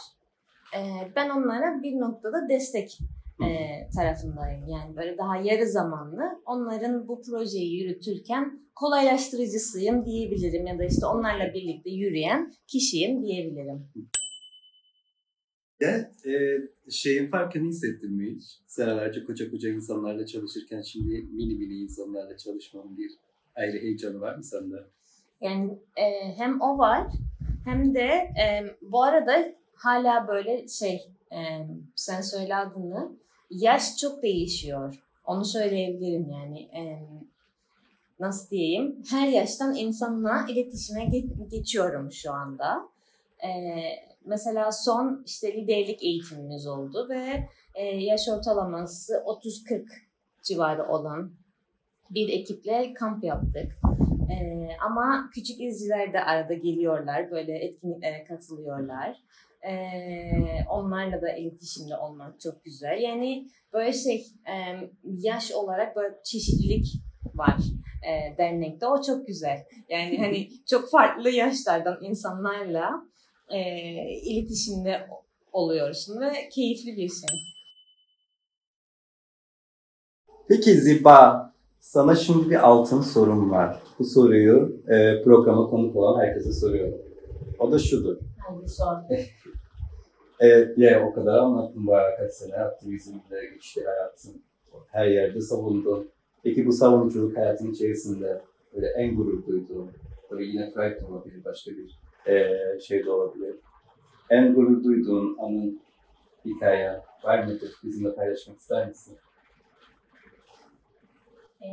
E, 0.77 0.79
ben 1.15 1.29
onlara 1.29 1.83
bir 1.83 1.99
noktada 1.99 2.49
destek 2.49 2.99
e, 3.43 3.47
tarafındayım. 3.95 4.67
Yani 4.67 4.95
böyle 4.95 5.17
daha 5.17 5.37
yarı 5.37 5.69
zamanlı 5.69 6.41
onların 6.45 7.07
bu 7.07 7.21
projeyi 7.21 7.83
yürütürken 7.83 8.63
kolaylaştırıcısıyım 8.75 10.05
diyebilirim 10.05 10.67
ya 10.67 10.79
da 10.79 10.83
işte 10.83 11.05
onlarla 11.05 11.53
birlikte 11.53 11.89
yürüyen 11.89 12.53
kişiyim 12.67 13.23
diyebilirim. 13.23 13.89
Ya 15.83 16.11
e, 16.25 16.61
şeyin 16.89 17.27
farkını 17.27 17.69
hiç? 18.35 18.59
Senelerce 18.67 19.23
koca 19.23 19.51
koca 19.51 19.69
insanlarla 19.69 20.25
çalışırken 20.25 20.81
şimdi 20.81 21.21
mini 21.31 21.55
mini 21.55 21.73
insanlarla 21.73 22.37
çalışmanın 22.37 22.97
bir 22.97 23.11
ayrı 23.55 23.77
heyecanı 23.77 24.21
var 24.21 24.35
mı 24.35 24.43
sende? 24.43 24.75
Yani 25.41 25.77
e, 25.95 26.37
hem 26.37 26.61
o 26.61 26.77
var 26.77 27.07
hem 27.65 27.95
de 27.95 28.07
e, 28.43 28.75
bu 28.81 29.03
arada 29.03 29.55
hala 29.75 30.27
böyle 30.27 30.67
şey 30.67 31.09
e, 31.31 31.39
sen 31.95 32.21
söyle 32.21 32.55
adını 32.55 33.11
yaş 33.49 33.97
çok 33.97 34.23
değişiyor. 34.23 35.03
Onu 35.25 35.45
söyleyebilirim 35.45 36.29
yani. 36.29 36.59
E, 36.59 36.81
nasıl 38.19 38.49
diyeyim? 38.49 39.03
Her 39.09 39.27
yaştan 39.27 39.75
insanla 39.75 40.45
iletişime 40.49 41.03
ge- 41.03 41.49
geçiyorum 41.49 42.11
şu 42.11 42.31
anda. 42.31 42.89
E, 43.43 43.49
mesela 44.25 44.71
son 44.71 45.23
işte 45.25 45.53
liderlik 45.53 46.03
eğitimimiz 46.03 46.67
oldu 46.67 47.07
ve 47.09 47.47
e, 47.75 47.85
yaş 47.85 48.29
ortalaması 48.29 49.13
30-40 49.13 49.85
civarı 50.43 50.87
olan 50.87 51.31
bir 52.09 52.29
ekiple 52.29 52.93
kamp 52.93 53.23
yaptık. 53.23 53.77
Ee, 54.31 54.69
ama 54.85 55.29
küçük 55.33 55.61
izciler 55.61 56.13
de 56.13 56.23
arada 56.23 56.53
geliyorlar, 56.53 57.31
böyle 57.31 57.57
etkinliklere 57.57 58.23
katılıyorlar. 58.23 59.17
Ee, 59.67 60.65
onlarla 60.69 61.21
da 61.21 61.31
iletişimde 61.31 61.97
olmak 61.97 62.39
çok 62.39 62.63
güzel. 62.63 63.01
Yani 63.01 63.47
böyle 63.73 63.93
şey, 63.93 64.25
e, 64.47 64.55
yaş 65.03 65.51
olarak 65.51 65.95
böyle 65.95 66.15
çeşitlilik 66.23 66.85
var 67.33 67.57
e, 68.07 68.37
dernekte. 68.37 68.87
O 68.87 69.01
çok 69.01 69.27
güzel. 69.27 69.63
Yani 69.89 70.17
hani 70.17 70.49
çok 70.69 70.89
farklı 70.91 71.29
yaşlardan 71.29 71.97
insanlarla 72.01 73.03
e, 73.49 73.59
iletişimde 74.23 75.07
oluyorsun 75.51 76.21
ve 76.21 76.49
keyifli 76.49 76.97
bir 76.97 77.09
şey. 77.09 77.39
Peki 80.47 80.73
Ziba, 80.73 81.53
sana 81.79 82.15
şimdi 82.15 82.49
bir 82.49 82.67
altın 82.67 83.01
sorum 83.01 83.51
var. 83.51 83.79
Bu 83.99 84.03
soruyu 84.03 84.81
e, 84.87 85.23
programa 85.23 85.69
konuk 85.69 85.95
olan 85.95 86.19
herkese 86.19 86.53
soruyorum. 86.53 87.01
O 87.59 87.71
da 87.71 87.79
şudur. 87.79 88.17
Hadi 88.37 88.69
sor. 88.69 88.95
Evet, 90.39 90.77
ya 90.77 91.07
o 91.07 91.13
kadar 91.13 91.37
anlattım 91.37 91.89
ara 91.89 92.17
kaç 92.17 92.33
sene 92.33 92.55
aktivizmde, 92.55 93.39
işte 93.59 93.81
hayatın 93.83 94.41
her 94.91 95.07
yerde 95.07 95.41
savundun. 95.41 96.09
Peki 96.43 96.65
bu 96.65 96.71
savunuculuk 96.71 97.37
hayatın 97.37 97.71
içerisinde 97.71 98.41
böyle 98.75 98.87
en 98.87 99.15
gurur 99.15 99.47
duyduğun, 99.47 99.91
tabii 100.29 100.47
yine 100.47 100.71
Pride 100.73 101.01
de 101.01 101.05
olabilir, 101.05 101.45
başka 101.45 101.71
bir 101.71 101.99
e, 102.27 102.59
şey 102.79 103.05
de 103.05 103.11
olabilir. 103.11 103.55
En 104.29 104.53
gurur 104.53 104.83
duyduğun 104.83 105.37
anın 105.39 105.81
hikaye 106.45 107.01
var 107.23 107.43
mıdır? 107.43 107.75
Bizimle 107.83 108.15
paylaşmak 108.15 108.59
ister 108.59 108.87
misin? 108.87 109.17
Ee, 111.61 111.67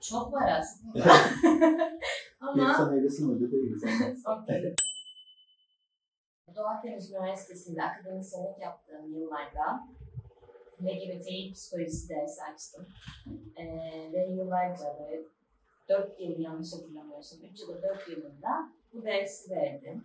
çok 0.00 0.32
var 0.32 0.60
aslında. 0.60 1.04
Ama 2.40 2.74
sana 2.74 2.92
öyle 2.92 3.08
sınırlı 3.08 3.52
değiliz. 3.52 3.82
Doğu 6.56 6.66
Akdeniz 6.66 7.10
Üniversitesi'nde 7.10 7.82
akademisyenlik 7.82 8.60
yaptığım 8.60 9.14
yıllarda 9.14 9.88
LGBT 10.82 11.54
psikolojisi 11.54 12.08
dersi 12.08 12.42
açtım. 12.52 12.86
Ee, 13.56 13.64
ve 14.12 14.26
yıllarca 14.26 14.84
böyle 15.00 15.22
4 15.92 16.20
yıl 16.20 16.38
yanlış 16.38 16.72
hatırlamıyorsam 16.72 17.38
3 17.52 17.60
ya 17.60 17.68
da 17.68 17.82
4 17.82 18.08
yılında 18.08 18.72
bu 18.92 19.04
dersi 19.04 19.50
verdim. 19.50 20.04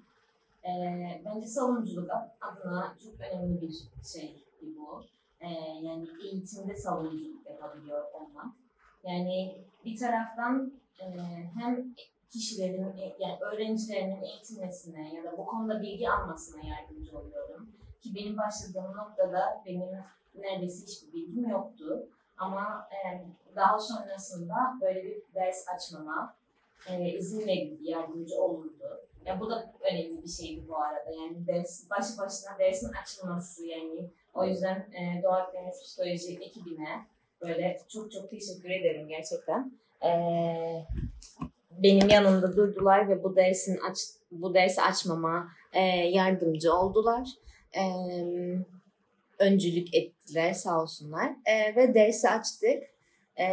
Ee, 0.65 1.21
bence 1.25 1.47
savunuculuk 1.47 2.11
adına 2.41 2.95
çok 3.03 3.21
önemli 3.21 3.61
bir 3.61 3.73
şey 4.13 4.43
bu. 4.61 5.03
Ee, 5.41 5.47
yani 5.81 6.07
eğitimde 6.23 6.75
savunuculuk 6.75 7.45
yapabiliyor 7.49 8.11
olmak. 8.13 8.55
Yani 9.03 9.57
bir 9.85 9.97
taraftan 9.97 10.71
e, 10.99 11.05
hem 11.59 11.95
kişilerin, 12.29 12.97
e, 12.97 13.15
yani 13.19 13.37
öğrencilerinin 13.41 14.21
eğitilmesine 14.21 15.15
ya 15.15 15.23
da 15.23 15.37
bu 15.37 15.45
konuda 15.45 15.81
bilgi 15.81 16.09
almasına 16.09 16.61
yardımcı 16.63 17.17
oluyorum. 17.17 17.69
Ki 18.01 18.15
benim 18.15 18.37
başladığım 18.37 18.97
noktada 18.97 19.63
benim 19.65 19.89
neredeyse 20.35 20.85
hiçbir 20.85 21.13
bilgim 21.13 21.49
yoktu. 21.49 22.09
Ama 22.37 22.89
e, 22.91 23.25
daha 23.55 23.79
sonrasında 23.79 24.55
böyle 24.81 25.03
bir 25.03 25.21
ders 25.35 25.67
açmama 25.67 26.35
e, 26.89 27.09
izin 27.09 27.47
verildi, 27.47 27.91
yardımcı 27.91 28.41
olundu. 28.41 29.01
Ya 29.25 29.39
bu 29.39 29.49
da 29.49 29.73
önemli 29.91 30.23
bir 30.23 30.29
şeydi 30.29 30.61
bu 30.67 30.77
arada. 30.77 31.11
Yani 31.11 31.47
ders, 31.47 31.89
başı 31.89 32.17
başına 32.17 32.59
dersin 32.59 32.91
açılması 33.03 33.65
yani. 33.65 34.09
O 34.33 34.45
yüzden 34.45 34.75
e, 34.75 35.23
Doğu 35.23 35.31
Akdeniz 35.31 35.83
Psikoloji 35.83 36.37
ekibine 36.41 37.05
böyle 37.41 37.79
çok 37.89 38.11
çok 38.11 38.29
teşekkür 38.29 38.69
ederim 38.69 39.07
gerçekten. 39.07 39.71
E, 40.03 40.09
benim 41.71 42.09
yanımda 42.09 42.57
durdular 42.57 43.09
ve 43.09 43.23
bu 43.23 43.35
dersin 43.35 43.79
aç 43.89 43.97
bu 44.31 44.53
dersi 44.53 44.81
açmama 44.81 45.47
e, 45.73 45.81
yardımcı 45.89 46.73
oldular. 46.73 47.27
E, 47.75 47.83
öncülük 49.39 49.95
ettiler 49.95 50.53
sağ 50.53 50.81
olsunlar 50.81 51.29
e, 51.45 51.75
ve 51.75 51.93
dersi 51.93 52.29
açtık. 52.29 52.83
E, 53.39 53.45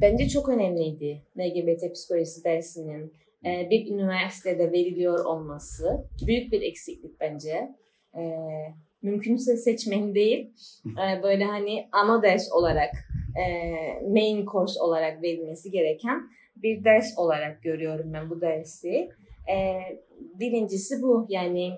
bence 0.00 0.28
çok 0.28 0.48
önemliydi 0.48 1.22
LGBT 1.38 1.94
psikolojisi 1.94 2.44
dersinin 2.44 3.12
e, 3.44 3.70
bir 3.70 3.86
üniversitede 3.86 4.72
veriliyor 4.72 5.24
olması. 5.24 6.04
Büyük 6.26 6.52
bir 6.52 6.62
eksiklik 6.62 7.20
bence. 7.20 7.68
E, 8.16 8.22
mümkünse 9.02 9.56
seçmeni 9.56 10.14
değil, 10.14 10.52
e, 10.86 11.22
böyle 11.22 11.44
hani 11.44 11.88
ana 11.92 12.22
ders 12.22 12.52
olarak, 12.52 12.94
e, 13.36 13.44
main 14.08 14.46
course 14.46 14.80
olarak 14.80 15.22
verilmesi 15.22 15.70
gereken 15.70 16.30
bir 16.56 16.84
ders 16.84 17.18
olarak 17.18 17.62
görüyorum 17.62 18.12
ben 18.12 18.30
bu 18.30 18.40
dersi. 18.40 19.10
E, 19.48 19.80
birincisi 20.40 21.02
bu 21.02 21.26
yani 21.28 21.72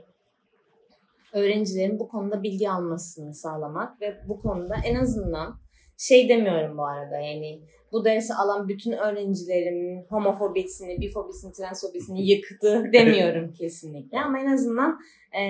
öğrencilerin 1.34 1.98
bu 1.98 2.08
konuda 2.08 2.42
bilgi 2.42 2.70
almasını 2.70 3.34
sağlamak 3.34 4.00
ve 4.00 4.14
bu 4.28 4.40
konuda 4.42 4.74
en 4.84 4.94
azından 4.94 5.64
şey 5.98 6.28
demiyorum 6.28 6.78
bu 6.78 6.86
arada 6.86 7.18
yani 7.18 7.62
bu 7.92 8.04
dersi 8.04 8.34
alan 8.34 8.68
bütün 8.68 8.92
öğrencilerin 8.92 10.06
homofobisini, 10.08 11.00
bifobisini, 11.00 11.52
transfobisini 11.52 12.30
yıktı 12.30 12.84
demiyorum 12.92 13.52
kesinlikle 13.52 14.20
ama 14.20 14.40
en 14.40 14.46
azından 14.46 14.98
e, 15.32 15.42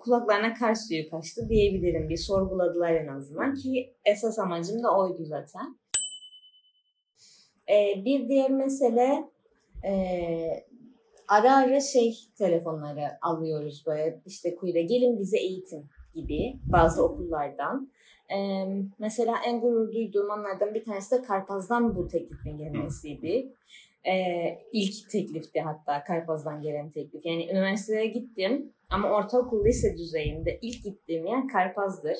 kulaklarına 0.00 0.54
kar 0.54 0.74
suyu 0.74 1.10
kaçtı 1.10 1.48
diyebilirim. 1.48 2.08
Bir 2.08 2.16
sorguladılar 2.16 2.94
en 2.94 3.08
azından 3.08 3.54
ki 3.54 3.94
esas 4.04 4.38
amacım 4.38 4.82
da 4.82 4.98
oydu 4.98 5.24
zaten. 5.24 5.78
E, 7.70 8.04
bir 8.04 8.28
diğer 8.28 8.50
mesele 8.50 9.24
e, 9.84 9.92
ara 11.28 11.56
ara 11.56 11.80
şey 11.80 12.18
telefonları 12.38 13.08
alıyoruz 13.22 13.84
böyle 13.86 14.20
işte 14.26 14.56
kuyruğa 14.56 14.82
gelin 14.82 15.18
bize 15.18 15.38
eğitim 15.38 15.88
gibi 16.14 16.56
bazı 16.72 17.04
okullardan. 17.04 17.92
Ee, 18.32 18.64
mesela 18.98 19.34
en 19.46 19.60
gurur 19.60 19.92
duyduğum 19.92 20.30
anlardan 20.30 20.74
bir 20.74 20.84
tanesi 20.84 21.18
de 21.18 21.22
Karpaz'dan 21.22 21.96
bu 21.96 22.08
teklifin 22.08 22.58
gelmesiydi. 22.58 23.52
Ee, 24.06 24.58
ilk 24.72 25.10
teklifti 25.10 25.60
hatta 25.60 26.04
Karpaz'dan 26.04 26.62
gelen 26.62 26.90
teklif. 26.90 27.26
Yani 27.26 27.50
üniversiteye 27.50 28.06
gittim 28.06 28.72
ama 28.90 29.10
ortaokul 29.10 29.64
lise 29.64 29.96
düzeyinde 29.98 30.58
ilk 30.62 30.84
gittiğim 30.84 31.26
yer 31.26 31.48
Karpaz'dır. 31.48 32.16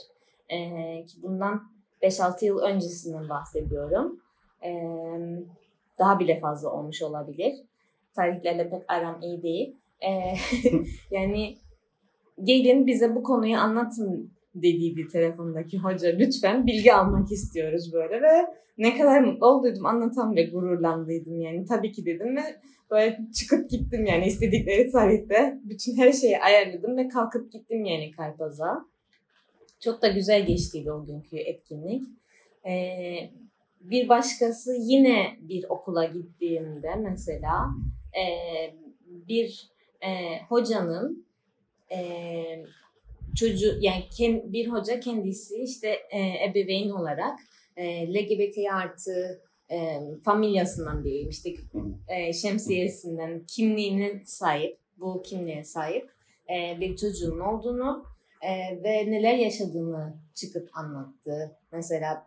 Ee, 0.48 1.04
ki 1.04 1.22
bundan 1.22 1.62
5-6 2.02 2.44
yıl 2.44 2.58
öncesinden 2.58 3.28
bahsediyorum. 3.28 4.20
Ee, 4.64 4.70
daha 5.98 6.18
bile 6.18 6.40
fazla 6.40 6.70
olmuş 6.70 7.02
olabilir. 7.02 7.54
Tarihlerle 8.14 8.70
pek 8.70 8.82
aram 8.88 9.20
iyi 9.22 9.42
değil. 9.42 9.76
Ee, 10.02 10.34
yani 11.10 11.56
gelin 12.44 12.86
bize 12.86 13.14
bu 13.14 13.22
konuyu 13.22 13.56
anlatın 13.56 14.30
dediydi 14.54 15.08
telefondaki 15.12 15.78
hoca. 15.78 16.08
Lütfen 16.08 16.66
bilgi 16.66 16.94
almak 16.94 17.32
istiyoruz 17.32 17.92
böyle 17.92 18.22
ve 18.22 18.46
ne 18.78 18.98
kadar 18.98 19.20
mutlu 19.20 19.46
olduydum 19.46 19.86
anlatan 19.86 20.36
ve 20.36 20.44
gururlandıydım 20.44 21.40
yani. 21.40 21.64
Tabii 21.64 21.92
ki 21.92 22.06
dedim 22.06 22.36
ve 22.36 22.42
böyle 22.90 23.18
çıkıp 23.34 23.70
gittim 23.70 24.06
yani 24.06 24.26
istedikleri 24.26 24.90
tarihte. 24.90 25.58
Bütün 25.64 25.96
her 25.96 26.12
şeyi 26.12 26.38
ayarladım 26.38 26.96
ve 26.96 27.08
kalkıp 27.08 27.52
gittim 27.52 27.84
yani 27.84 28.10
Karpaz'a. 28.10 28.84
Çok 29.80 30.02
da 30.02 30.08
güzel 30.08 30.46
geçtiydi 30.46 30.92
o 30.92 31.06
günkü 31.06 31.36
etkinlik. 31.36 32.02
Ee, 32.66 33.30
bir 33.80 34.08
başkası 34.08 34.76
yine 34.80 35.36
bir 35.40 35.64
okula 35.68 36.04
gittiğimde 36.04 36.94
mesela 36.94 37.70
e, 38.18 38.24
bir 39.08 39.70
e, 40.00 40.38
hocanın 40.48 41.26
e, 41.92 42.64
çocuğu 43.36 43.78
yani 43.80 44.04
kend, 44.16 44.52
bir 44.52 44.68
hoca 44.68 45.00
kendisi 45.00 45.56
işte 45.62 45.88
e, 46.10 46.44
ebeveyn 46.44 46.90
olarak 46.90 47.38
e, 47.76 48.14
LGBT 48.14 48.58
artı 48.72 49.42
e, 49.70 50.00
familyasından 50.24 51.04
diyeyim 51.04 51.28
işte 51.28 51.54
e, 52.08 52.32
şemsiyesinden 52.32 53.44
kimliğine 53.46 54.22
sahip 54.24 54.78
bu 54.96 55.22
kimliğe 55.22 55.64
sahip 55.64 56.10
e, 56.50 56.80
bir 56.80 56.96
çocuğun 56.96 57.40
olduğunu 57.40 58.04
e, 58.42 58.82
ve 58.82 59.10
neler 59.10 59.34
yaşadığını 59.34 60.14
çıkıp 60.34 60.70
anlattı. 60.72 61.56
Mesela 61.72 62.26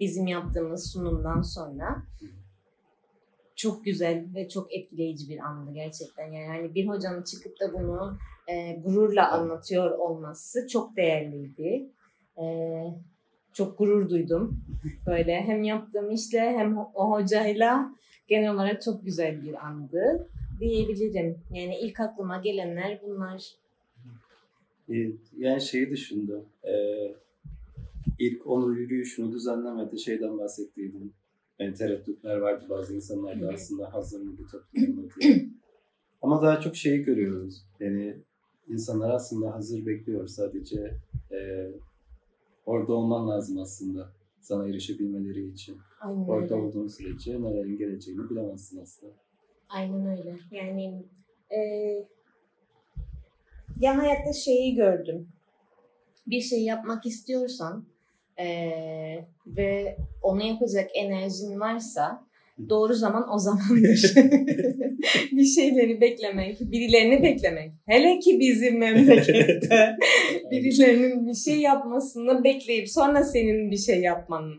bizim 0.00 0.26
yaptığımız 0.26 0.92
sunumdan 0.92 1.42
sonra 1.42 2.02
çok 3.58 3.84
güzel 3.84 4.24
ve 4.34 4.48
çok 4.48 4.74
etkileyici 4.74 5.28
bir 5.28 5.38
andı 5.38 5.74
gerçekten. 5.74 6.32
Yani 6.32 6.46
hani 6.46 6.74
bir 6.74 6.88
hocanın 6.88 7.22
çıkıp 7.22 7.60
da 7.60 7.72
bunu 7.72 8.18
e, 8.48 8.72
gururla 8.84 9.32
anlatıyor 9.32 9.90
olması 9.90 10.66
çok 10.68 10.96
değerliydi. 10.96 11.86
E, 12.38 12.44
çok 13.52 13.78
gurur 13.78 14.10
duydum. 14.10 14.60
Böyle 15.06 15.42
hem 15.42 15.62
yaptığım 15.62 16.10
işle 16.10 16.40
hem 16.40 16.78
o 16.78 17.10
hocayla 17.10 17.94
genel 18.28 18.54
olarak 18.54 18.82
çok 18.82 19.04
güzel 19.04 19.42
bir 19.42 19.66
andı 19.66 20.28
diyebilirim. 20.60 21.38
Yani 21.50 21.78
ilk 21.78 22.00
aklıma 22.00 22.38
gelenler 22.38 23.00
bunlar. 23.06 23.54
Yani 25.38 25.60
şeyi 25.60 25.90
düşündüm. 25.90 26.42
Ee, 26.64 27.14
ilk 28.18 28.46
onun 28.46 28.74
yürüyüşünü 28.74 29.32
düzenlemede 29.32 29.98
şeyden 29.98 30.38
bahsettiydim. 30.38 31.12
Yani 31.58 31.74
tereddütler 31.74 32.36
vardı 32.36 32.66
bazı 32.70 32.94
insanlarda 32.94 33.48
aslında 33.54 33.94
hazır 33.94 34.20
mı 34.20 34.38
bir 34.38 34.46
toplum 34.46 35.10
diye. 35.20 35.46
Ama 36.22 36.42
daha 36.42 36.60
çok 36.60 36.76
şeyi 36.76 37.02
görüyoruz. 37.02 37.64
Yani 37.80 38.16
insanlar 38.68 39.10
aslında 39.10 39.54
hazır 39.54 39.86
bekliyor 39.86 40.26
sadece 40.26 40.94
e, 41.32 41.70
orada 42.66 42.92
olman 42.92 43.28
lazım 43.28 43.58
aslında 43.58 44.12
sana 44.40 44.68
erişebilmeleri 44.68 45.48
için. 45.48 45.76
Aynen 46.00 46.24
orada 46.24 46.54
öyle. 46.54 46.66
olduğun 46.66 46.88
sürece 46.88 47.42
nelerin 47.42 47.78
geleceğini 47.78 48.30
bilemezsin 48.30 48.82
aslında. 48.82 49.12
Aynen 49.68 50.18
öyle. 50.18 50.36
Yani 50.50 51.04
e, 51.50 51.58
ya 53.80 53.98
hayatta 53.98 54.32
şeyi 54.32 54.74
gördüm. 54.74 55.28
Bir 56.26 56.40
şey 56.40 56.64
yapmak 56.64 57.06
istiyorsan 57.06 57.84
e, 58.40 58.70
ve 59.46 59.96
onu 60.22 60.46
yapacak 60.46 60.90
enerjin 60.94 61.60
varsa 61.60 62.28
doğru 62.68 62.94
zaman 62.94 63.34
o 63.34 63.38
zamandır. 63.38 64.14
bir 65.32 65.44
şeyleri 65.44 66.00
beklemek, 66.00 66.60
birilerini 66.60 67.22
beklemek. 67.22 67.72
Hele 67.86 68.18
ki 68.18 68.40
bizim 68.40 68.78
memlekette 68.78 69.96
birilerinin 70.50 71.26
bir 71.26 71.34
şey 71.34 71.60
yapmasını 71.60 72.44
bekleyip 72.44 72.90
sonra 72.90 73.24
senin 73.24 73.70
bir 73.70 73.76
şey 73.76 74.00
yapman. 74.00 74.54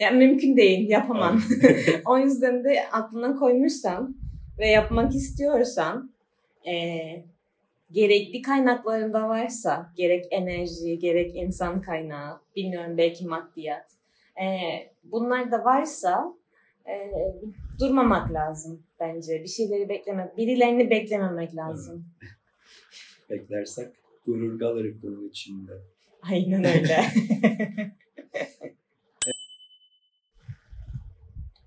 Yani 0.00 0.26
mümkün 0.26 0.56
değil, 0.56 0.88
yapamam. 0.88 1.42
o 2.06 2.18
yüzden 2.18 2.64
de 2.64 2.78
aklına 2.92 3.36
koymuşsan 3.36 4.16
ve 4.58 4.68
yapmak 4.68 5.14
istiyorsan 5.14 6.14
e, 6.68 6.74
gerekli 7.92 8.42
kaynaklarında 8.42 9.28
varsa 9.28 9.92
gerek 9.96 10.24
enerji 10.30 10.98
gerek 10.98 11.36
insan 11.36 11.82
kaynağı 11.82 12.40
bilmiyorum 12.56 12.98
belki 12.98 13.26
maddiyat 13.26 13.96
e, 14.42 14.46
bunlar 15.04 15.50
da 15.52 15.64
varsa 15.64 16.34
e, 16.88 16.94
durmamak 17.80 18.32
lazım 18.32 18.82
bence 19.00 19.42
bir 19.42 19.48
şeyleri 19.48 19.88
beklemek 19.88 20.36
birilerini 20.36 20.90
beklememek 20.90 21.56
lazım. 21.56 22.06
Beklersek 23.30 23.88
gurur 24.26 24.58
kalır 24.58 24.94
bunun 25.02 25.28
içinde. 25.28 25.72
Aynen 26.22 26.64
öyle. 26.64 27.04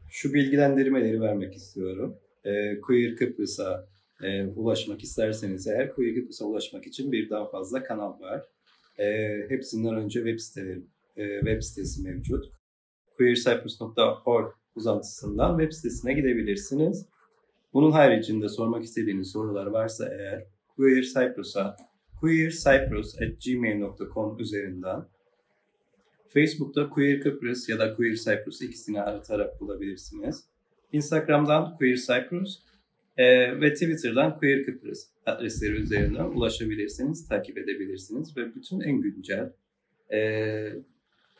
Şu 0.09 0.33
bilgilendirmeleri 0.33 1.21
vermek 1.21 1.55
istiyorum. 1.55 2.17
E, 2.45 2.81
Queer 2.81 3.15
Kıbrıs'a 3.15 3.87
e, 4.23 4.45
ulaşmak 4.45 5.03
isterseniz 5.03 5.67
eğer 5.67 5.95
Queer 5.95 6.15
Kıbrıs'a 6.15 6.45
ulaşmak 6.45 6.87
için 6.87 7.11
birden 7.11 7.45
fazla 7.45 7.83
kanal 7.83 8.19
var. 8.19 8.45
E, 8.97 9.37
hepsinden 9.49 9.95
önce 9.95 10.19
web 10.19 10.39
siteleri, 10.39 10.81
e, 11.17 11.39
web 11.39 11.61
sitesi 11.61 12.03
mevcut. 12.03 12.45
queercyprus.org 13.17 14.53
uzantısından 14.75 15.59
web 15.59 15.73
sitesine 15.73 16.13
gidebilirsiniz. 16.13 17.05
Bunun 17.73 17.91
haricinde 17.91 18.49
sormak 18.49 18.83
istediğiniz 18.83 19.31
sorular 19.31 19.65
varsa 19.65 20.09
eğer 20.09 20.45
Queer 20.75 21.03
Cyprus'a 21.03 21.75
queercyprus.gmail.com 22.21 24.39
üzerinden 24.39 25.05
Facebook'ta 26.29 26.89
Queer 26.89 27.21
Kıbrıs 27.21 27.69
ya 27.69 27.79
da 27.79 27.95
Queer 27.95 28.15
Cyprus 28.15 28.61
ikisini 28.61 29.01
aratarak 29.01 29.61
bulabilirsiniz. 29.61 30.43
Instagram'dan 30.91 31.77
Queer 31.77 31.95
Cyprus 31.95 32.59
e, 33.19 33.61
ve 33.61 33.73
Twitter'dan 33.73 34.39
Queer 34.39 34.63
Kıbrıs 34.63 35.07
adresleri 35.25 35.71
üzerinden 35.71 36.23
ulaşabilirsiniz, 36.23 37.27
takip 37.27 37.57
edebilirsiniz 37.57 38.37
ve 38.37 38.55
bütün 38.55 38.79
en 38.79 39.01
güncel 39.01 39.53
e, 40.11 40.19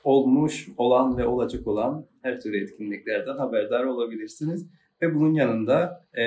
olmuş, 0.03 0.67
olan 0.77 1.17
ve 1.17 1.25
olacak 1.25 1.67
olan 1.67 2.05
her 2.21 2.41
türlü 2.41 2.63
etkinliklerden 2.63 3.37
haberdar 3.37 3.83
olabilirsiniz. 3.83 4.65
Ve 5.01 5.15
bunun 5.15 5.33
yanında 5.33 6.05
e, 6.17 6.23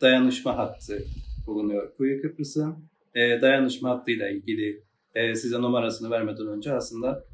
dayanışma 0.00 0.58
hattı 0.58 1.02
bulunuyor 1.46 1.96
Queer 1.96 2.22
Kıbrıs'ın. 2.22 2.76
E, 3.14 3.40
dayanışma 3.40 3.90
hattıyla 3.90 4.28
ilgili 4.28 4.82
e, 5.14 5.34
size 5.34 5.62
numarasını 5.62 6.10
vermeden 6.10 6.46
önce 6.46 6.72
aslında 6.72 7.24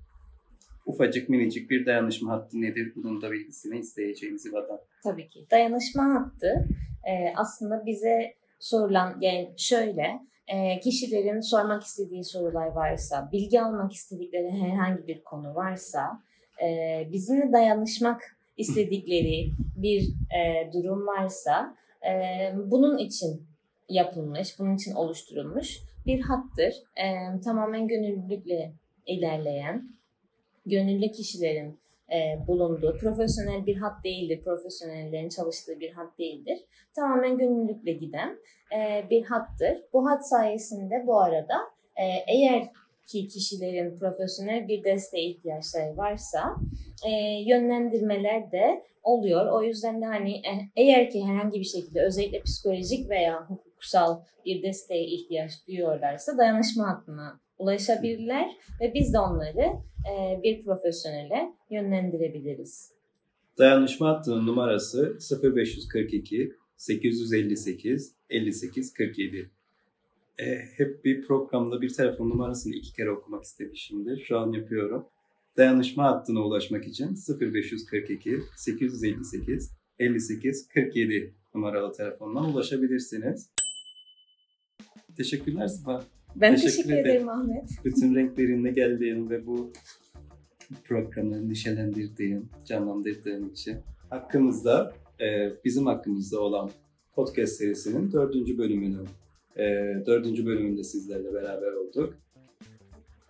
ufacık 0.86 1.28
minicik 1.28 1.70
bir 1.70 1.86
dayanışma 1.86 2.32
hattı 2.32 2.60
nedir 2.60 2.92
bunun 2.96 3.22
da 3.22 3.32
bilgisini 3.32 3.78
isteyeceğimiz 3.78 4.52
vatan. 4.52 4.78
Tabii 5.04 5.28
ki. 5.28 5.46
Dayanışma 5.50 6.04
hattı 6.04 6.68
e, 7.04 7.32
aslında 7.36 7.86
bize 7.86 8.34
sorulan 8.58 9.16
yani 9.20 9.54
şöyle 9.56 10.20
e, 10.48 10.80
kişilerin 10.80 11.40
sormak 11.40 11.82
istediği 11.82 12.24
sorular 12.24 12.66
varsa, 12.66 13.28
bilgi 13.32 13.60
almak 13.60 13.92
istedikleri 13.92 14.50
herhangi 14.50 15.06
bir 15.06 15.24
konu 15.24 15.54
varsa, 15.54 16.22
e, 16.62 16.68
bizimle 17.12 17.52
dayanışmak 17.52 18.36
istedikleri 18.56 19.50
bir 19.76 20.08
e, 20.38 20.72
durum 20.72 21.06
varsa 21.06 21.76
e, 22.06 22.12
bunun 22.56 22.98
için 22.98 23.46
yapılmış, 23.88 24.58
bunun 24.58 24.76
için 24.76 24.92
oluşturulmuş 24.92 25.78
bir 26.06 26.20
hattır. 26.20 26.74
E, 26.96 27.40
tamamen 27.40 27.88
gönüllülükle 27.88 28.72
ilerleyen, 29.06 29.88
gönüllü 30.66 31.12
kişilerin 31.12 31.78
e, 32.12 32.46
bulunduğu, 32.46 32.98
profesyonel 32.98 33.66
bir 33.66 33.76
hat 33.76 34.04
değildir, 34.04 34.40
profesyonellerin 34.44 35.28
çalıştığı 35.28 35.80
bir 35.80 35.92
hat 35.92 36.18
değildir. 36.18 36.58
Tamamen 36.96 37.38
gönüllülükle 37.38 37.92
giden 37.92 38.38
e, 38.76 39.10
bir 39.10 39.24
hattır. 39.24 39.82
Bu 39.92 40.10
hat 40.10 40.28
sayesinde 40.28 41.06
bu 41.06 41.20
arada 41.20 41.56
e, 41.96 42.04
eğer 42.26 42.68
ki 43.06 43.28
kişilerin 43.28 43.98
profesyonel 43.98 44.68
bir 44.68 44.84
desteğe 44.84 45.24
ihtiyaçları 45.24 45.96
varsa 45.96 46.56
e, 47.06 47.10
yönlendirmeler 47.46 48.52
de 48.52 48.84
oluyor. 49.02 49.52
O 49.52 49.62
yüzden 49.62 50.02
de 50.02 50.06
hani 50.06 50.32
e, 50.32 50.52
eğer 50.76 51.10
ki 51.10 51.24
herhangi 51.24 51.60
bir 51.60 51.64
şekilde 51.64 52.00
özellikle 52.00 52.42
psikolojik 52.42 53.10
veya 53.10 53.46
hukuksal 53.48 54.20
bir 54.44 54.62
desteğe 54.62 55.04
ihtiyaç 55.04 55.52
duyuyorlarsa 55.68 56.38
dayanışma 56.38 56.88
hattına 56.88 57.40
ulaşabilirler 57.58 58.50
ve 58.80 58.94
biz 58.94 59.14
de 59.14 59.18
onları 59.18 59.72
bir 60.42 60.62
profesyonele 60.62 61.52
yönlendirebiliriz. 61.70 62.92
Dayanışma 63.58 64.08
hattının 64.08 64.46
numarası 64.46 65.18
0542 65.42 66.52
858 66.76 68.12
58 68.30 68.92
47. 68.94 69.50
E, 70.38 70.44
hep 70.76 71.04
bir 71.04 71.22
programda 71.22 71.82
bir 71.82 71.94
telefon 71.94 72.30
numarasını 72.30 72.74
iki 72.74 72.92
kere 72.92 73.10
okumak 73.10 73.44
istemişimdir. 73.44 74.24
Şu 74.24 74.38
an 74.38 74.52
yapıyorum. 74.52 75.06
Dayanışma 75.56 76.04
hattına 76.04 76.40
ulaşmak 76.40 76.86
için 76.86 77.16
0542 77.40 78.40
858 78.56 79.70
58 79.98 80.68
47 80.68 81.34
numaralı 81.54 81.92
telefondan 81.92 82.44
ulaşabilirsiniz. 82.54 83.50
Teşekkürler 85.16 85.66
Sıfa. 85.66 86.04
Ben 86.40 86.54
Teşekkür 86.54 86.70
teşekkür, 86.70 86.92
ederim. 86.92 87.06
ederim 87.06 87.28
Ahmet. 87.28 87.70
Bütün 87.84 88.14
renklerinle 88.14 88.70
geldiğin 88.70 89.30
ve 89.30 89.46
bu 89.46 89.72
programı 90.84 91.48
neşelendirdiğin, 91.48 92.48
canlandırdığın 92.64 93.50
için. 93.50 93.76
Hakkımızda, 94.10 94.92
e, 95.20 95.52
bizim 95.64 95.86
hakkımızda 95.86 96.40
olan 96.40 96.70
podcast 97.14 97.52
serisinin 97.52 98.12
dördüncü 98.12 98.58
bölümünü, 98.58 99.04
e, 99.56 99.62
dördüncü 100.06 100.46
bölümünde 100.46 100.84
sizlerle 100.84 101.34
beraber 101.34 101.72
olduk. 101.72 102.14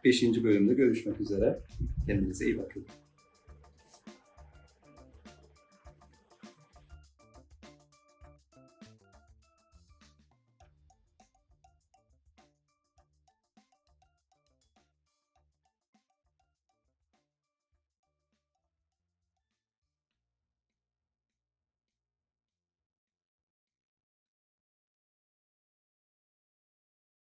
Beşinci 0.04 0.44
bölümde 0.44 0.74
görüşmek 0.74 1.20
üzere. 1.20 1.58
Kendinize 2.06 2.44
iyi 2.44 2.58
bakın. 2.58 2.84